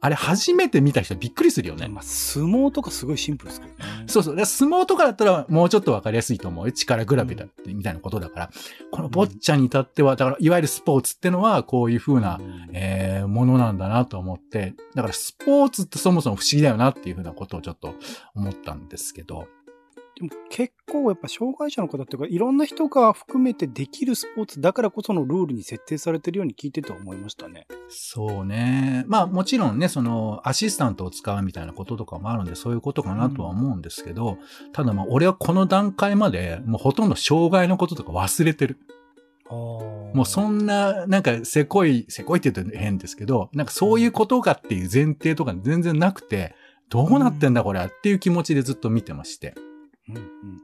[0.03, 1.87] あれ初めて見た人びっくりするよね。
[1.87, 4.03] まあ、相撲とかすごいシンプルですけどね。
[4.07, 4.45] そうそう。
[4.45, 6.71] 相撲とかだったらもうちょっとわかりやすいと思うよ。
[6.71, 8.49] 力比べだって、みたいなことだから。
[8.89, 17.93] このボッチャに至っては、だから、いわゆるスポーツってのは、こういう風な、うんえー、ものなんだなと思って、だからスポーツってそもそも不思議だよなっていう風なことをちょっと
[18.33, 19.47] 思ったんですけど、
[20.21, 27.65] でも結構やっぱ障害者の方っていうかいろんな人が含めてできるスポーツだからこそのルールに設定されてるように聞いてて思いましたね。
[27.89, 29.03] そうね。
[29.07, 34.37] まあもちろんね、そのアシスタントを使うみたいなこととかもあるんで、そういうことかなとは思うんですけど、
[34.73, 38.77] ただまあ俺はこの段階までもうほとんど障害のこととか忘れてる。
[39.49, 46.55] ももうそんな、なんかせこい、せこいって言うと変ですけど、なんかそういうことかっていう前提とか全然なくて、
[46.89, 49.55] どうなってんだこれっていう気持ちでずっと見てまして。
[50.15, 50.61] うんうん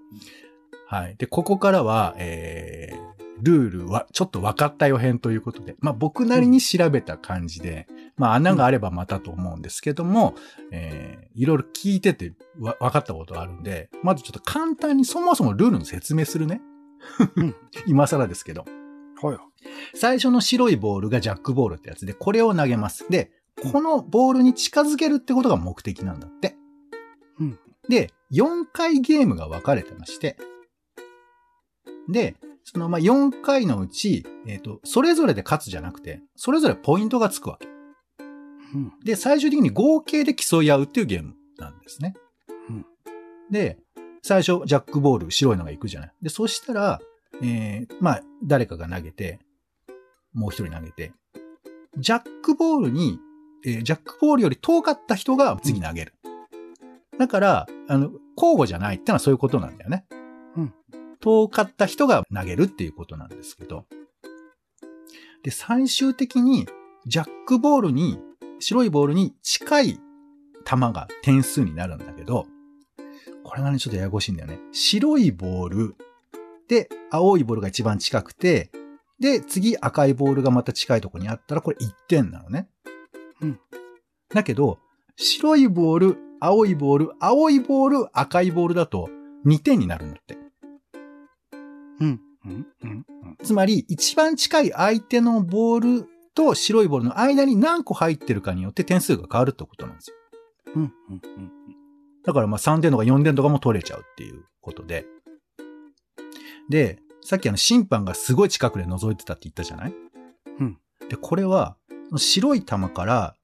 [0.90, 1.16] はい。
[1.18, 3.08] で、ここからは、えー、
[3.42, 10.36] ルールはちょっと分かったよ編ということで、まあ僕なりに調べた感じで、まあ穴があればまたと思うんですけども、
[10.72, 16.62] えー、いろいろ聞いててわ分かったことがあるんで、まずちょっと簡単にそもそもルールの説明するね。
[17.36, 17.56] うん
[17.86, 18.66] 今更ですけど。
[19.22, 19.40] はいはい。
[19.94, 23.06] 最初の白いボールがジャックボールってやつで、これを投げます。
[23.10, 23.32] で、
[23.62, 26.56] このボールに近づけるってことが目的なんだって。
[27.40, 30.38] うんで、4回ゲームが分かれてまして、
[32.10, 37.68] で、そのまあ4回のうち、えっ、と、それぞれで勝つじゃなくて、それぞれポイントがつくわけ。
[38.74, 38.94] うん。
[39.04, 42.14] で、最終的に合計で競い合うっていうゲームなんですね。
[42.70, 42.86] うん
[43.50, 43.78] で、
[44.22, 46.14] 最初、ジャックボール、白いのが行くじゃない。
[46.22, 47.00] で、そしたら、
[47.42, 49.40] えー、まあ、誰かが投げて、
[50.34, 51.14] もう一人投げて、
[51.98, 53.20] ジャックボールに、
[53.66, 56.14] えージャックボールより遠かった人が次投げる。
[57.18, 60.06] だから、あの、交互じゃないってのはそういうことなんだよね。
[60.56, 60.74] うん
[61.20, 63.86] 遠かった人が投げるっていうことなんですけど。
[65.44, 66.68] で、最終的に、
[67.06, 68.20] ジャックボールに、
[68.60, 70.00] 白いボールに近い
[70.66, 72.46] 球が点数になるんだけど、
[73.44, 74.60] これがね、ちょっとややこしいんだよね。
[74.72, 75.96] 白いボール
[76.68, 78.72] で、青いボールが一番近くて、
[79.20, 82.68] で、次赤いボールがまた近いところにあったら、これ1点なのね。
[83.42, 83.60] うん。
[84.30, 84.80] だけど、
[85.16, 89.10] 白いボール、青いボール、青いボール、赤いボールだと
[89.46, 90.38] 2点になるんだって。
[92.00, 92.22] うん。
[92.46, 92.66] うん。
[92.84, 93.06] うん。
[93.44, 100.16] つまり、一番近い相手のボールと白いボールの間に何個入ってるかによって点数が変わるってことなんですよ。
[100.76, 100.82] うん。
[100.84, 100.92] うん。
[101.12, 101.52] うん。
[102.24, 105.06] だからまあ3点とか4点とかも取れちゃうっていうことで。
[106.70, 109.94] で、さっきあの審判がすごい近くで覗いてたって言ったじゃない？
[110.60, 110.78] うん。
[111.10, 111.78] で、これは、
[112.16, 113.36] 白い球から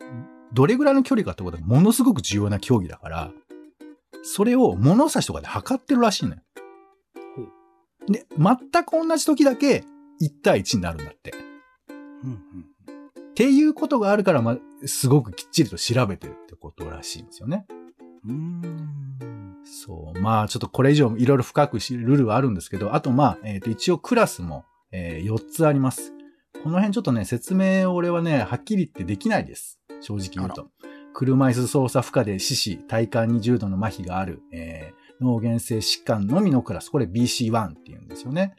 [0.54, 3.32] どれぐらいの距離かってことがものすごく重要な競技だから、
[4.24, 6.42] それを物差しとかで測ってるらしいのよ。
[8.08, 9.84] で、全く同じ時だけ
[10.22, 11.34] 1対1になるんだって。
[12.24, 12.34] うん。
[12.34, 17.66] っていうことがあるから、まあ、すごくきっちりと調べてるってことらしいんですよね。
[18.28, 19.58] うん。
[19.66, 20.20] そう。
[20.20, 26.13] まあ、ちょっとこれ以上いろいろ深く知るルールはあるんですけど、あとまあ、えっ、と、一応クラスも、えー4つあります。
[26.63, 29.80] この辺ちょっとね、説明を俺はね、はっきり言ってできないです。
[30.04, 30.70] 正直言うと。
[31.13, 36.89] 車椅子操作負荷で死死、体幹に重度の麻痺がある、えー脳原性疾患のみのクラス。
[36.89, 38.56] これ BC1 って言うんですよね。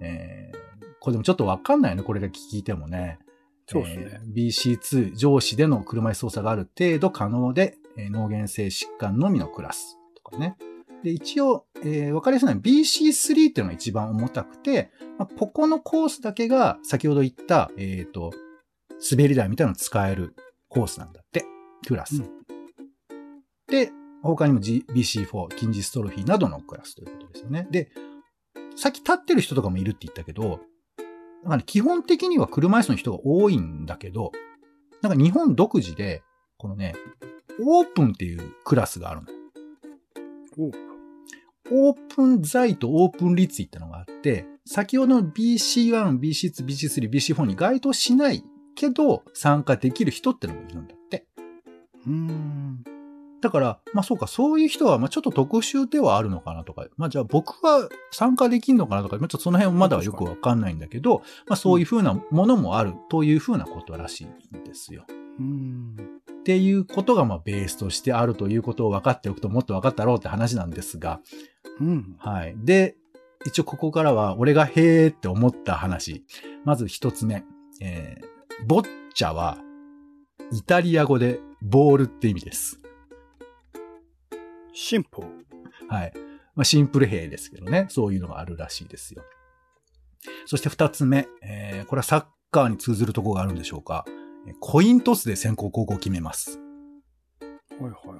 [0.00, 0.58] えー
[1.00, 3.18] これでもちょっとわかんないね、これだけ聞いてもね。
[3.66, 4.06] そうですね。
[4.12, 10.56] えー BC2 上司での車椅子操作がある程度可能で、えー脳原性疾患のみのクラスとかね。
[11.02, 18.32] で、一応、えーわかりやすいのは BC3 っていうのが一番重たくて、まあ、ここのコースだけが先ほど言った、えっ、と、
[19.10, 20.34] 滑り台みたいなのを使える
[20.68, 21.44] コースなんだって。
[21.86, 22.22] クラス。
[22.22, 22.38] うん
[23.68, 27.68] で、他にも、G、BC4、近似ストロフィーなどのクラスということですよね。
[27.70, 27.90] で、
[28.76, 30.60] さっき立ってる人とかもいるって言ったけど、
[31.42, 34.32] なんかね、基本的には車椅子の人が多いんだけど、
[35.02, 36.22] なんか日本独自で、
[36.56, 36.94] このね、
[37.60, 39.28] オープンっていうクラスがあるの
[41.70, 48.42] オープン材とオープン率ってのがあって、先ほどの BC1、BC2、BC3、BC4 に該当しない
[48.78, 51.26] けど参加できる人ってのもいるんだって。
[52.06, 52.84] うん。
[53.40, 65.04] だから、まあそうか、そういう人は、まあちょっと特殊ではあるのかなとか、まあじゃあ僕は参加できるのかなとか、まあちょっとその辺はまだはよくわかんないんだけど、まあそういうふうなものもあるというふうなことらしいんですよ。
[65.40, 65.96] うん。
[66.40, 71.20] っていうことが、まあベースとしてあるということを分かっておくともっと分かったろうって話なんですが、
[71.80, 72.16] うん。
[72.18, 72.54] はい。
[72.56, 72.96] で、
[73.44, 76.24] 一応ここからは俺がへーって思った話。
[76.64, 77.44] まず一つ目。
[77.80, 79.56] えー、ボッチャは、
[80.50, 82.80] イタリア語でボールって意味です。
[84.72, 85.28] シンプル。
[85.88, 86.12] はい。
[86.56, 87.86] まあ、シンプル兵ですけどね。
[87.88, 89.22] そういうのがあるらしいですよ。
[90.44, 91.28] そして二つ目。
[91.40, 94.04] えー、これはサッカーに通ずるところがあるんでしょうか。
[94.46, 96.58] えーコイントスで先行後攻を決めます。
[97.40, 97.46] は
[97.80, 98.16] いはいは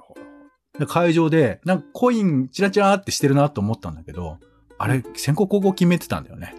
[0.77, 0.79] い。
[0.79, 4.37] で会場で、なんかコインチラチラってしてるなと思ったんだけど、
[4.77, 6.55] あれ、先行後攻決めてたんだよね。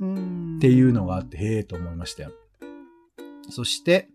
[0.00, 2.32] うんっていうのがあって、へえと思いましたよ。
[3.50, 4.08] そして、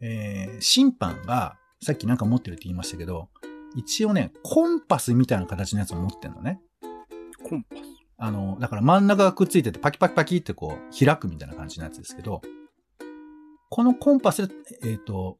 [0.00, 3.28] えー審判が、さっきなんか持ってるって言いましたけど、
[3.74, 6.60] 一応ね、コンパスみたいな形のやつを持ってんのね。
[7.48, 7.80] コンパス。
[8.18, 12.40] あの、だから真ん中がくっついててパキパキパキってこう開くみたいな感じのやつですけど、
[13.68, 14.54] このコンパスで、
[14.84, 15.38] えっ、と、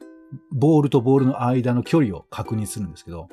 [0.50, 3.28] ボールとボールの間の距離を確認するんですけど、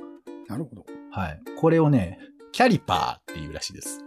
[0.47, 0.85] なるほど。
[1.11, 1.41] はい。
[1.57, 2.19] これをね、
[2.51, 4.03] キャリパーっていうらしいです。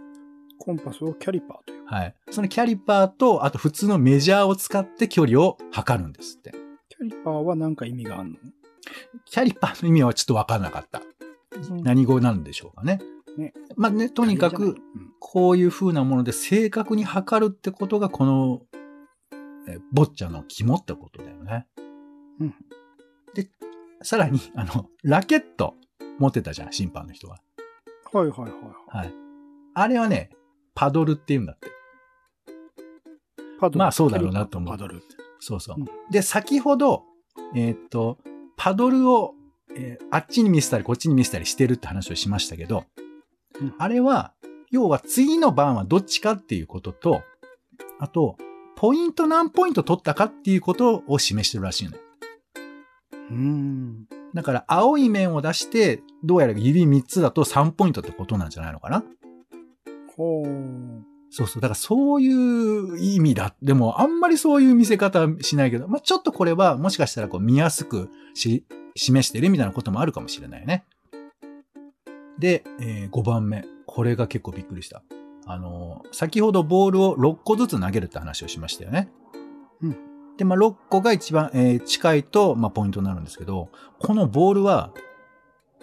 [0.63, 1.85] コンパスをキャリパーという。
[1.85, 2.15] はい。
[2.31, 6.51] そのキャリパーと、あと普通のメジャーを使って距離を測るんですって。
[6.87, 8.37] キャリパーは何か意味があるの？
[9.25, 11.01] キャリパーの意味はちょっとわからなかった。
[11.83, 13.01] 何語なんでしょうかね。
[13.37, 14.77] ねまあね、とにかく、
[15.19, 18.61] こういう風なもので正確に測るってことが、この、
[19.67, 21.67] えボッチャの肝ってことだよね。
[22.39, 22.55] うん
[23.33, 23.49] で、
[24.01, 25.75] さらに、あの、ラケット
[26.19, 27.37] 持ってたじゃん、審判の人が。
[28.13, 28.57] はいはいはいは
[28.93, 28.97] い。
[28.97, 29.13] はい。
[29.73, 30.29] あれはね、
[30.75, 31.67] パドルって言うんだって。
[33.59, 33.79] パドル。
[33.79, 35.03] まあそうだろうなと思うパドル。
[35.39, 35.75] そうそう。
[35.79, 37.03] うんで、先ほど、
[37.55, 38.17] えーっと、
[38.55, 39.33] パドルを、
[39.75, 42.85] えーあっちに見せたりこっちに見せたりしてるって話をしましたけど、
[43.59, 44.33] うんあれは、
[44.71, 47.23] 要は次の番はどっちかっていうことと、
[47.99, 48.37] あと、
[48.75, 51.97] ポイント何ポイント取ったかっていうことを示してるらしいのよ。
[53.31, 54.05] うん。
[54.33, 59.03] だから、青い面を出して、どうやら指3つだと3ポイントってことなんじゃないのかな
[60.15, 61.13] ほう。
[61.29, 61.61] そうそう。
[61.61, 63.55] だからそういう意味だ。
[63.61, 70.85] でも、あんまりそういう見せ方はしないけど、まあ、ちょっとこれはもしかしたらこう見やすくし、示してるみたいなこともあるかもしれないね。
[72.37, 73.65] で、え5番目。
[73.87, 75.03] これが結構びっくりした。
[75.45, 79.11] あのー先ほどボールを6個ずつ投げるって話をしましたよね。
[79.81, 79.97] うん。
[80.37, 84.93] で、まあ、6個が一番、えー近いと、まあ、ポイントになるんですけど、このボールは、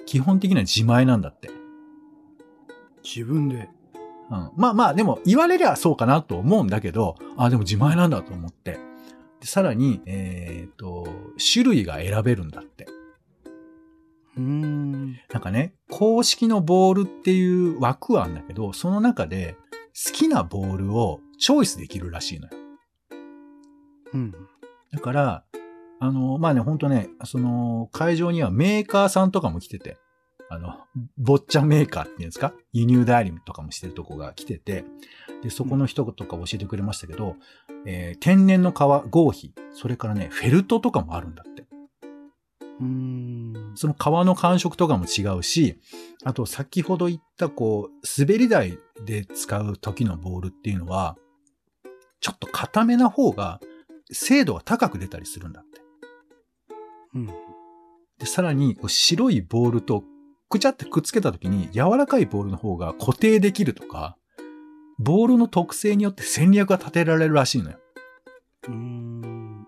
[0.07, 1.51] 基本的には自前なんだって。
[3.03, 3.69] 自分で。
[4.31, 4.51] うん。
[4.57, 8.79] まあまあ、でも言われりゃそうかなと思うんだけど、あ、でも自前なんだと思って。
[9.41, 11.09] でさらに、えっ、と、
[11.53, 12.87] 種類が選べるんだって。
[14.37, 15.13] うん。
[15.13, 19.57] なんかね、公式のボールっていう枠はあるんだけど、その中で
[20.07, 22.53] 好きなボールをチョイスできるらしいのよ。
[24.13, 24.33] うん。
[24.93, 25.45] だから、
[26.01, 29.99] あの、まあね、ほんとね、その、会場にはメーカーさんとかも来てて、
[30.49, 30.75] あの、
[31.19, 32.53] 坊ちゃんメーカーっていうんですか？
[32.73, 34.85] 輸入代理とかもしてるとこが来てて、
[35.43, 37.37] で、そこの人とか教えてくれましたけど、
[37.87, 41.67] えー天然の革、合皮、それからね、フェルトとかもあるんだって。
[42.81, 43.73] うん。
[43.75, 45.79] その革の感触とかも違うし、
[46.25, 51.17] あと先ほど言ったこう、滑り台で使う時のボールっていうのは、
[52.21, 53.61] ちょっと固めな方が
[54.11, 55.81] 精度が高く出たりするんだって。
[57.15, 57.27] うん。
[58.19, 60.05] で、さらに白いボールと
[60.51, 64.17] くちゃってくっつけた時に柔らかいボールの方が固定できるとか、
[64.99, 67.79] ボールの特性によって戦略が立てられるらしいのよ。
[68.69, 69.67] うん。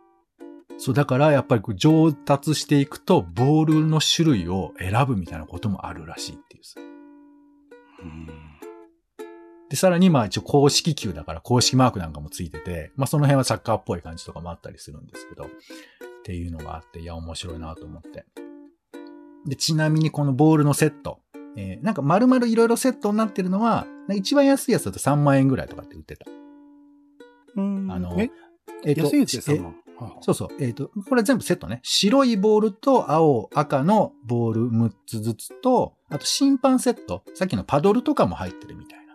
[0.76, 6.80] そう、だからやっぱりこう上達していくと、ボールの種類を選ぶみたいなこともあるらしいっていうさ。
[8.00, 8.26] うん。
[9.70, 15.48] で、さらにまあ一応公式球だから公式マークなんかもついてて、まあその辺はサッカーっぽい感じとかもあったりするんですけど、っ
[16.24, 18.26] ていうのがあって、いや面白いなと思って。
[19.46, 21.20] で、ちなみにこのボールのセット、
[21.56, 26.26] えーなんか丸々いろいろセットになってるのは、一番安いやつだと3万円ぐらいとかって売ってた。
[27.56, 27.90] うん。
[27.90, 28.30] あのえ、
[28.84, 29.76] えっ安いやつでえ3万？
[29.98, 30.48] はあそうそう。
[30.60, 31.80] えっ、と、これ全部セットね。
[31.82, 37.24] 白いボールと青、赤のボール6つずつと、あと審判セット。
[37.34, 39.14] さっきのパドルとかも入ってるみたいな。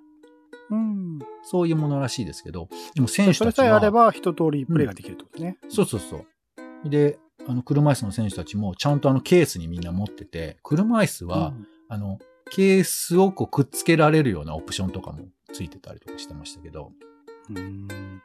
[0.69, 1.19] うん。
[1.43, 3.65] そういうものらしいですけど、でも選手それたちは。
[3.65, 5.57] さえあれば一通りプレイができるってことね。
[5.69, 6.17] そうそうそ
[6.85, 6.89] う。
[6.89, 11.53] で、あの、車椅子の選手たちもちゃんとあのケースにみんな持ってて、車椅子は、
[11.87, 12.19] あの、
[12.51, 16.91] ケースをこうくっつけられるようなオプションとかもついてたりとかしてましたけど、
[17.49, 17.57] うん。
[17.57, 18.21] うん。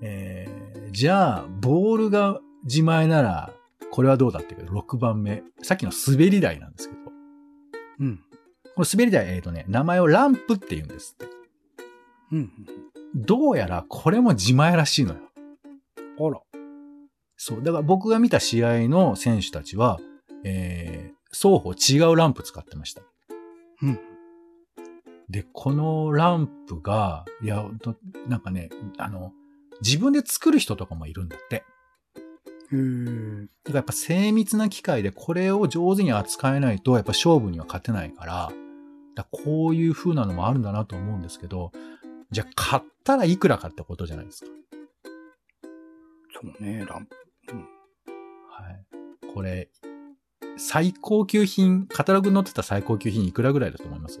[0.00, 3.52] えー、じゃあ、ボールが自前なら、
[3.90, 5.42] これはどうだってけど、6番目。
[5.62, 7.00] さっきの滑り台なんですけど、
[8.00, 8.18] うん。
[8.74, 11.26] この滑り台、えっ、とね、名前をランプって言うんですって。
[12.32, 12.52] うん。
[13.14, 15.20] どうやらこれも自前らしいのよ。
[16.20, 16.40] あら。
[17.38, 17.62] そう。
[17.62, 19.98] だから僕が見た試合の選手たちは、
[20.44, 23.02] えー、双方違うランプ使ってました。
[23.80, 23.98] うん。
[25.30, 27.64] で、このランプが、いや、
[28.26, 29.32] なんかね、あの、
[29.80, 31.64] 自分で作る人とかもいるんだって。
[32.70, 38.52] へーだからやっぱ精密な機械でこれを上手に扱えないと、やっぱ勝負には勝てないから、
[39.14, 41.70] だからこういう風なのもあるんだなと思うんですけど、
[42.30, 44.50] じゃあ買ったらいくらかってことじゃないですか。
[46.40, 47.27] そうね、ランプ。
[48.62, 48.84] はい。
[49.32, 49.68] これ、
[50.56, 54.20] 最高級品、カタログに載ってた最高級品いくらぐらいだと思います？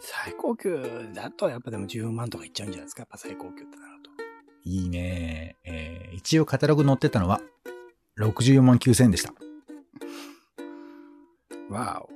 [0.00, 0.82] 最高級
[1.14, 3.02] だとやっぱでも10万とかいっちゃうんじゃないですか？
[3.02, 4.10] やっぱ最高級ってなると。
[4.64, 5.56] いいね。
[5.64, 7.40] えー、一応カタログに載ってたのは、
[8.18, 9.32] 64万9000円でした。
[11.70, 12.10] わお。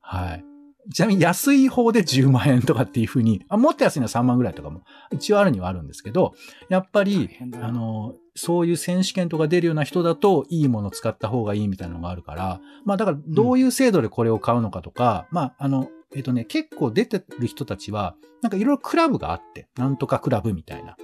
[0.00, 0.44] はい。
[0.92, 6.34] ちなみに安い方で10万円とかっていう風に、あ、もっと安いのは3万ぐらいとかも一応あるにはあるんですけど、
[6.68, 7.30] やっぱ大り、
[7.62, 20.96] あの、そういう選手権とか出るような人だといいもの使った方がいいみたいなのがあるから、まあだからどういう制度でこれを買うのかとか、まああの、えっとね、結構出てる人たちは、なんかいろいろクラブがあって、なんとかクラブみたいな。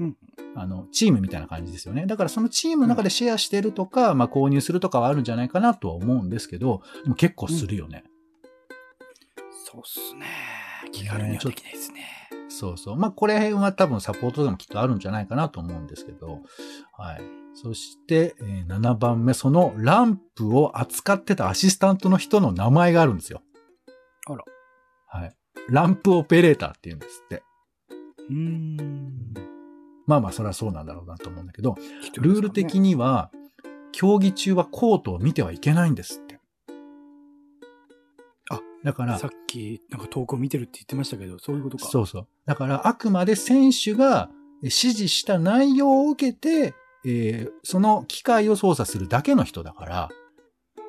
[0.00, 0.16] うん。
[0.56, 2.06] あの、チームみたいな感じですよね。
[2.06, 8.04] だからそのチームの中でシェアしてるとか、まあ購入するとかはあるんじゃないかなとは思うんですけど、でも結構するよね。
[9.66, 10.26] そうっすね。
[10.92, 12.28] 気軽にはできないですね。
[12.50, 12.96] そうそう。
[12.96, 16.40] まあ、これ辺は多分サポートでもきっとあるんじゃないかなと思うんですけど。
[16.92, 17.22] はい。
[17.54, 23.40] そして、えー7番目、そのランプを扱ってたアシスタントの人の名前があるんですよ。
[24.26, 24.44] あら。
[25.06, 25.34] はい。
[25.70, 27.42] ランプオペレーターって言うんですって。
[28.28, 29.34] うーん。
[30.06, 31.76] まあまあ、それはそうなんだろうなと思うんだけど、
[32.20, 33.30] ルール的には、
[33.92, 36.23] 競技中はコートを見てはいけないんです。
[38.84, 41.86] だからさ、っき、なんか投稿見てるって言ってましたけど、そういうことか。
[41.86, 42.26] そうそう。
[42.46, 44.28] だから、あくまで選手が
[44.60, 46.74] 指示した内容を受けて、
[47.06, 50.08] えーその機械を操作するだけの人だから、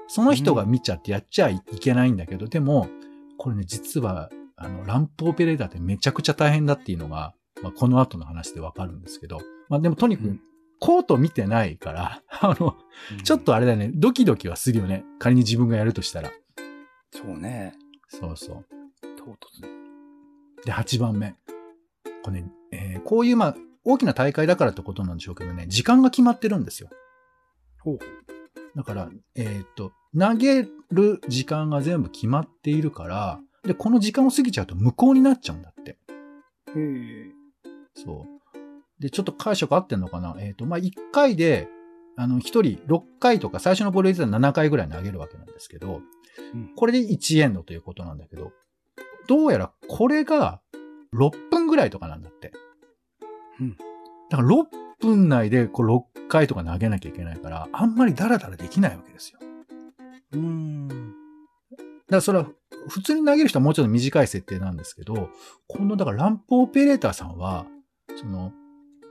[0.08, 2.90] その人が見ちゃってやっちゃいけないんだけど、でも、
[3.38, 7.34] これね、実は、あの、乱歩オペレーターってめちゃくちゃ大変だっていうのが、
[7.64, 9.40] まあ、この後の話でわかるんですけど、
[9.70, 10.42] まあでもとにかくうん、
[10.80, 12.76] コート見てないから、 あの、
[13.12, 15.04] うんちょっとあれだね、ドキドキはするよね。
[15.20, 16.32] 仮に自分がやるとしたら。
[17.12, 17.74] そうね。
[18.20, 18.66] そうそう。
[19.18, 19.74] 唐突に。
[20.66, 21.36] で、8番目。
[22.24, 26.90] これね、えーこういう、まあ、大きな大会だからってことなんでしょうけどね、時間が決まってるんですよ。
[27.80, 28.00] ほう。
[28.76, 35.92] だから、えっ、と、投げる時間が全部決まっているから、で、この時間を過ぎちゃうと無効になっちゃうんだって。
[35.92, 35.98] へ
[36.76, 37.32] え。
[37.94, 39.02] そう。
[39.02, 40.36] で、ちょっと解釈合ってんのかな？
[40.40, 41.68] えっ、と、まあ、1回で、
[42.18, 46.02] あの、1人6回とか、最初のボール入れたら7回ぐらい投げるわけなんですけど、
[46.54, 48.52] うんこれで1エンドということなんだけど、
[49.28, 50.62] どうやらこれが
[51.14, 52.52] 6分ぐらいとかなんだって。
[53.60, 53.78] うん
[54.30, 54.66] だから6
[55.00, 59.40] 分内でこう6回とか投げなきゃいけないから、あんまりダラダラできないわけですよ。
[60.34, 60.88] うーん。
[60.90, 61.06] だか
[62.10, 62.48] らそれは
[62.88, 65.30] 普通に投げる人はもうちょっと短い設定なんですけど、
[65.68, 67.66] このだからランプオペレーターさんは、
[68.18, 68.52] その、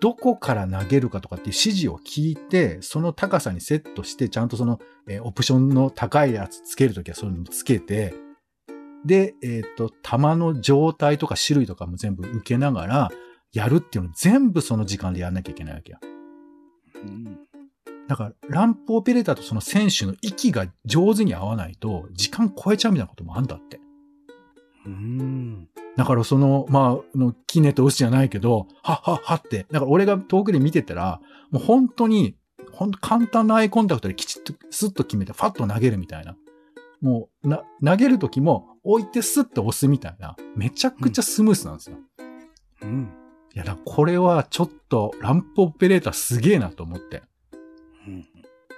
[0.04, 4.78] どこから投げるかとかっていう指示を聞いて、その高さにセットして、ちゃんとその、
[5.08, 8.12] えーオプションの高いやつつけるときはそういうのもつけて、
[9.06, 13.12] で、えっ、と、球の状態とか種類とかも全部受けながら、
[13.54, 15.98] やるっていうのを全部その時間でやんなきゃいけないわけよ。
[16.96, 17.38] うん。
[18.06, 23.80] だから、ランプオペレーターとその選手の息が上手に合わないと、時間超えちゃうみたいなこともあるんだって。
[24.86, 25.68] うーん。
[25.96, 29.66] だからその、まあ、の、キネとウスじゃないけど、はっはっはって。
[29.70, 31.20] だから俺が遠くで見てたら、
[31.50, 32.36] もう本当に、
[32.72, 36.36] 本当簡単なアイコンタクトできちっと、スッと決めて、ファッと投げるみたいな。
[37.00, 40.36] もう、な、投げる時も置いてスッと押すみたいな。
[40.56, 41.98] めちゃくちゃスムースなんですよ。
[42.82, 43.12] うん。
[43.54, 47.22] いや、だこれはちょっと、ランプオペレーターすげえなと思って。
[48.06, 48.26] うん。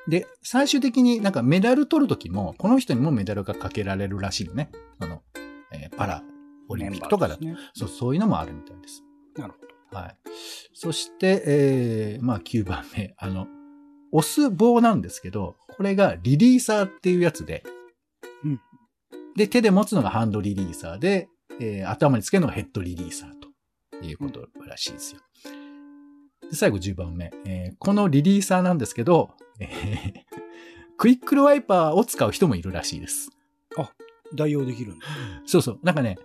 [0.09, 4.71] で、最終的になんかメダル取るときも、この人にもメダルがかけられるらしいよね。
[5.01, 5.23] その、
[5.73, 6.23] えーパラ
[6.69, 9.01] オリンピックとかだと、メンバーですそう、そういうのもあるみたいです。
[9.03, 9.43] ね。
[9.43, 10.17] なるほはい。
[10.75, 13.15] そして、えー、まあ9番目。
[13.19, 13.47] あの、
[14.13, 17.63] 押す棒なんですけど、これがリリーサーっていうやつで、
[18.45, 18.61] うん
[19.37, 21.29] で、手で持つのがハンドリリーサーで、
[21.61, 25.21] えー頭につけるのがヘッドリリーサーということらしいですよ。
[26.51, 27.31] で、最後10番目。
[27.45, 30.37] えーこのリリーサーなんですけど、えー
[30.99, 33.31] クイックルワイパーを使う人もいるらしいです。
[34.33, 34.37] ど。
[34.37, 35.07] 代用できるんだ。
[35.47, 35.79] そうそう。
[35.83, 36.19] なんかね、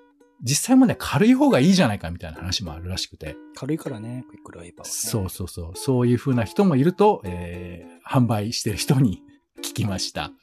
[0.43, 3.35] 実際もね、軽い方がいいじゃないかみたいな話もあるらしくて。
[3.55, 4.91] 軽いからね、クイックルワイパーは、ね。
[4.91, 5.71] そうそうそう。
[5.75, 9.21] そういう風な人もいると、えー販売してる人に
[9.59, 10.23] 聞きました。
[10.23, 10.33] なる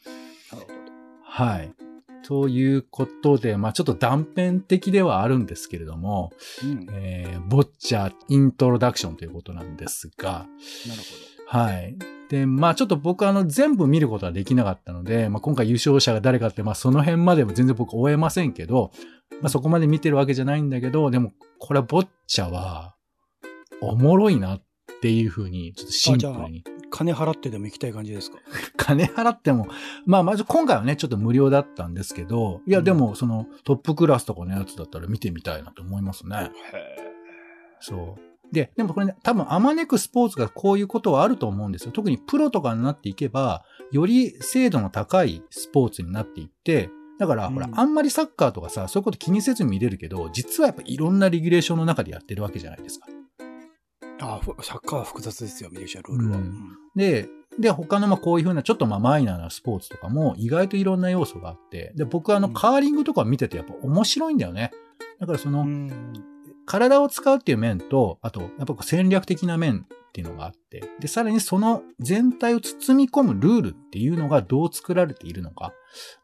[0.52, 0.66] ほど。
[1.22, 1.74] はい。
[2.22, 6.30] ということで、まあちょっと断片的ではあるんですけれども、
[6.62, 6.86] うん。
[6.86, 10.46] なるえーボッチャイントロダクションということなんですが、
[11.46, 11.96] ほはい。
[12.30, 18.90] で、まあちょっと僕あの全部見ることはできなかったので、まあ今回優勝者が誰かって、まあその辺までも全然僕追えませんけど、
[19.40, 22.94] まあそこまで見てるわけじゃないんだけど、でもこれはボッチャは
[23.80, 24.62] おもろいなっ
[25.00, 26.62] ていうふうに、ちょっとシンプルに。
[26.62, 26.72] ど。
[26.90, 28.38] 金払ってでも行きたい感じですか？
[28.76, 29.68] 金払っても、
[30.06, 36.50] まあまず今回はね、ちょっと無料だったんですけど、いやでもそのトップクラスとかのやつだったら見てみたいなと思いますね。
[36.72, 36.96] へ
[37.80, 38.20] そう。
[38.52, 41.92] で、でもこれね、多分あまねくスポーツがこういうことはあると思うんですよ。
[41.92, 53.06] 特にプロとかになっていけば、より精度の高いスポーツになっていって、だから、うんほら、あんまりサッカーとかさ、そういうこと気にせずに見れるけど、実はやっぱいろんなレギュレーションの中でやってるわけじゃないですか。
[54.20, 56.38] ああ、ふサッカーは複雑ですよ、ミレーシャルールは。
[56.38, 57.28] ううんんで、
[57.58, 64.70] で、他のまあこういうふうなちょっとまあマイナーなスポーツとかも意外といろんな要素があって、で、僕はあのうんカーリングとか見ててやっぱ面白いんだよね。
[65.18, 65.88] だからその、うん。
[66.68, 75.72] 体を使うっていう面と、あと、やっぱこう戦略的な面っていうのがあって、で、さらにその全体を包み込むルールっていうのがどう作られているのか。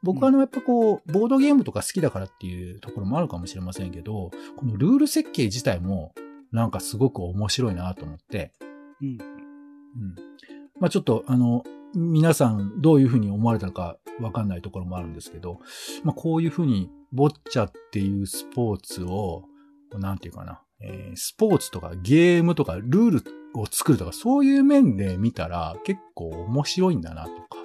[0.03, 6.15] 僕はあの、やっぱこう、ボードゲームとか好きだからっていうところもあるかもしれませんけど、このルール設計自体も、
[6.53, 8.53] なんかすごく面白いなと思って、
[9.01, 9.09] うん。
[9.09, 9.19] うん。
[10.79, 11.65] まあちょっと、あの、
[11.95, 15.61] 皆さんどういうふうに思われたのかわかんないところもあるんですけど、
[16.03, 19.45] まあこういうふうにボッチャっていうスポーツを、
[19.93, 23.25] なんていうかな、えースポーツとかゲームとかルール
[23.55, 27.59] を作るとかそういう面で見たら結構面白いんだなとか、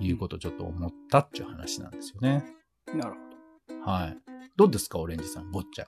[0.00, 2.44] いうことをちょっと思ったっていう話なんですよね。
[2.94, 3.14] なる
[3.68, 3.90] ほど。
[3.90, 4.18] はい。
[4.56, 5.86] どうですかオレンジさん、ボッチャ。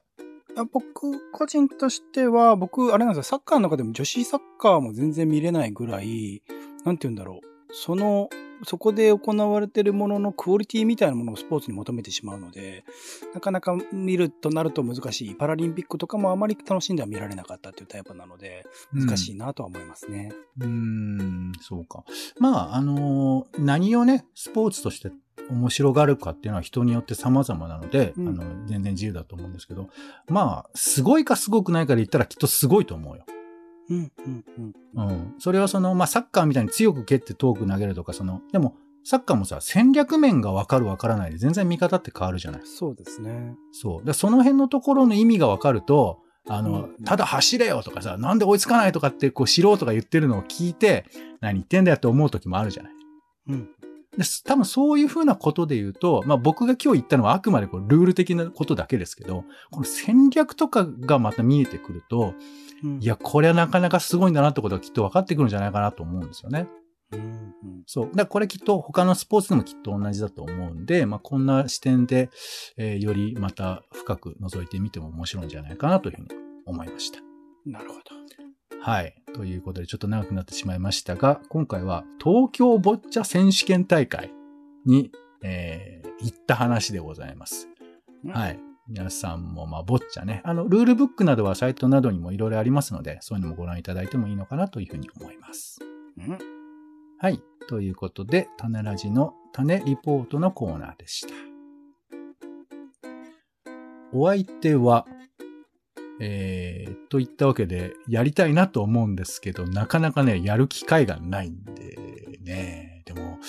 [0.57, 6.43] あ僕、個人としては、僕、あれなんですよ、サッカーの中でも女子サッカーも全然見れないぐらい、
[6.85, 7.75] なんて言うんだろう。
[7.75, 8.29] その
[8.65, 12.85] そこで行われているもののクオリティみたいなものをスポーツに求めてしまうので、
[13.35, 15.35] なかなか見るとなると難しい。
[15.35, 20.33] パラリンピックとかもあまり楽しんでは見られなかったっていうタイプなので、難しいなとは思いますね。
[20.61, 22.05] うん、うんそうか。
[22.39, 25.11] まあ、あのー、何をね、スポーツとして
[25.51, 29.89] 面白がるかっていうのは人によって様々なので、うん、あの、全然自由だと思うんですけど、
[30.29, 33.25] まあ、すごいかすごくないかで言ったらきっとすごいと思うよ。
[33.89, 34.45] うん、うん、
[34.97, 35.09] うん。
[35.09, 35.35] うん。
[35.39, 42.61] それはその、まあ、サッカーみたいに強く蹴って遠く投げるとか、その、でも、サッカーもさ、戦略面が分かる分からないで全然見方って変わるじゃない。
[42.65, 43.57] そうですね。
[43.73, 44.05] そう。
[44.05, 51.05] で、その辺のところの意味が分かると、あの、うん、ただ走れよとかさ、なんで追いつかないとかって、こう、素人が言ってるのを聞いて、
[51.41, 52.93] 何言ってんだよって思う時もあるじゃない。
[53.49, 53.69] うん。
[54.17, 62.35] で多分そういうふうなことで言うと、まあ僕が今日言ったのはあくまでこうルール的なことだけですけど、この戦略とかがまた見えてくると、
[62.85, 66.69] うん、いや、これはなかなかすごいんだなってことがきっと分かってくるんじゃないかなと思うんですよね。
[67.13, 68.05] うんうん、そう。
[68.07, 72.29] だからこれきっと他のスポーツでもきっと同じだと思うんで、まあこんな視点で、
[72.77, 76.29] えー、よりまた深く覗いてみても面白いんじゃないかなというふうに
[76.67, 77.21] 思いました。
[77.65, 78.81] なるほど。
[78.81, 79.22] はい。
[79.35, 84.31] ということで、ちょっと長くなってしまいましたが、今回は東京ボッチャ選手権大会
[84.87, 85.11] に、
[85.43, 87.69] えー、行った話でございます。
[88.29, 88.59] はい。
[88.89, 90.43] 皆さんも、まあ、ボッチャね。
[90.45, 95.79] あの、ルールブックなどはサイトなどにもいろいろありますので、そういうのもご覧いただいてもいいのかなというふうに思います。
[97.19, 97.41] はい。
[97.69, 101.35] ということで、種ラジの種リポートのコーナーでした。
[104.13, 105.07] お相手は、
[106.25, 113.03] えー、といったわけで、やりたいなと思うんですけど、なかなかね、やる機会がないんでね。
[113.05, 113.41] でも、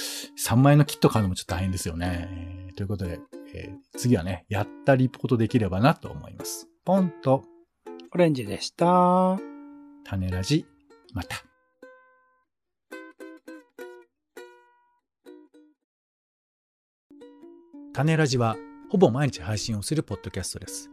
[0.43, 2.71] 3万円のキット買うのもちょっと大変ですよね。
[2.75, 3.19] ということで、
[3.53, 6.67] えー、次はね、やったリポートできればなと思います。
[6.83, 7.43] ポンと、
[8.11, 9.37] オレンジでした。
[10.03, 10.65] 種ラジ、
[11.13, 11.43] また。
[17.93, 18.57] 種ラジは、
[18.89, 20.92] ほぼ毎日配信をするポッドキャストです。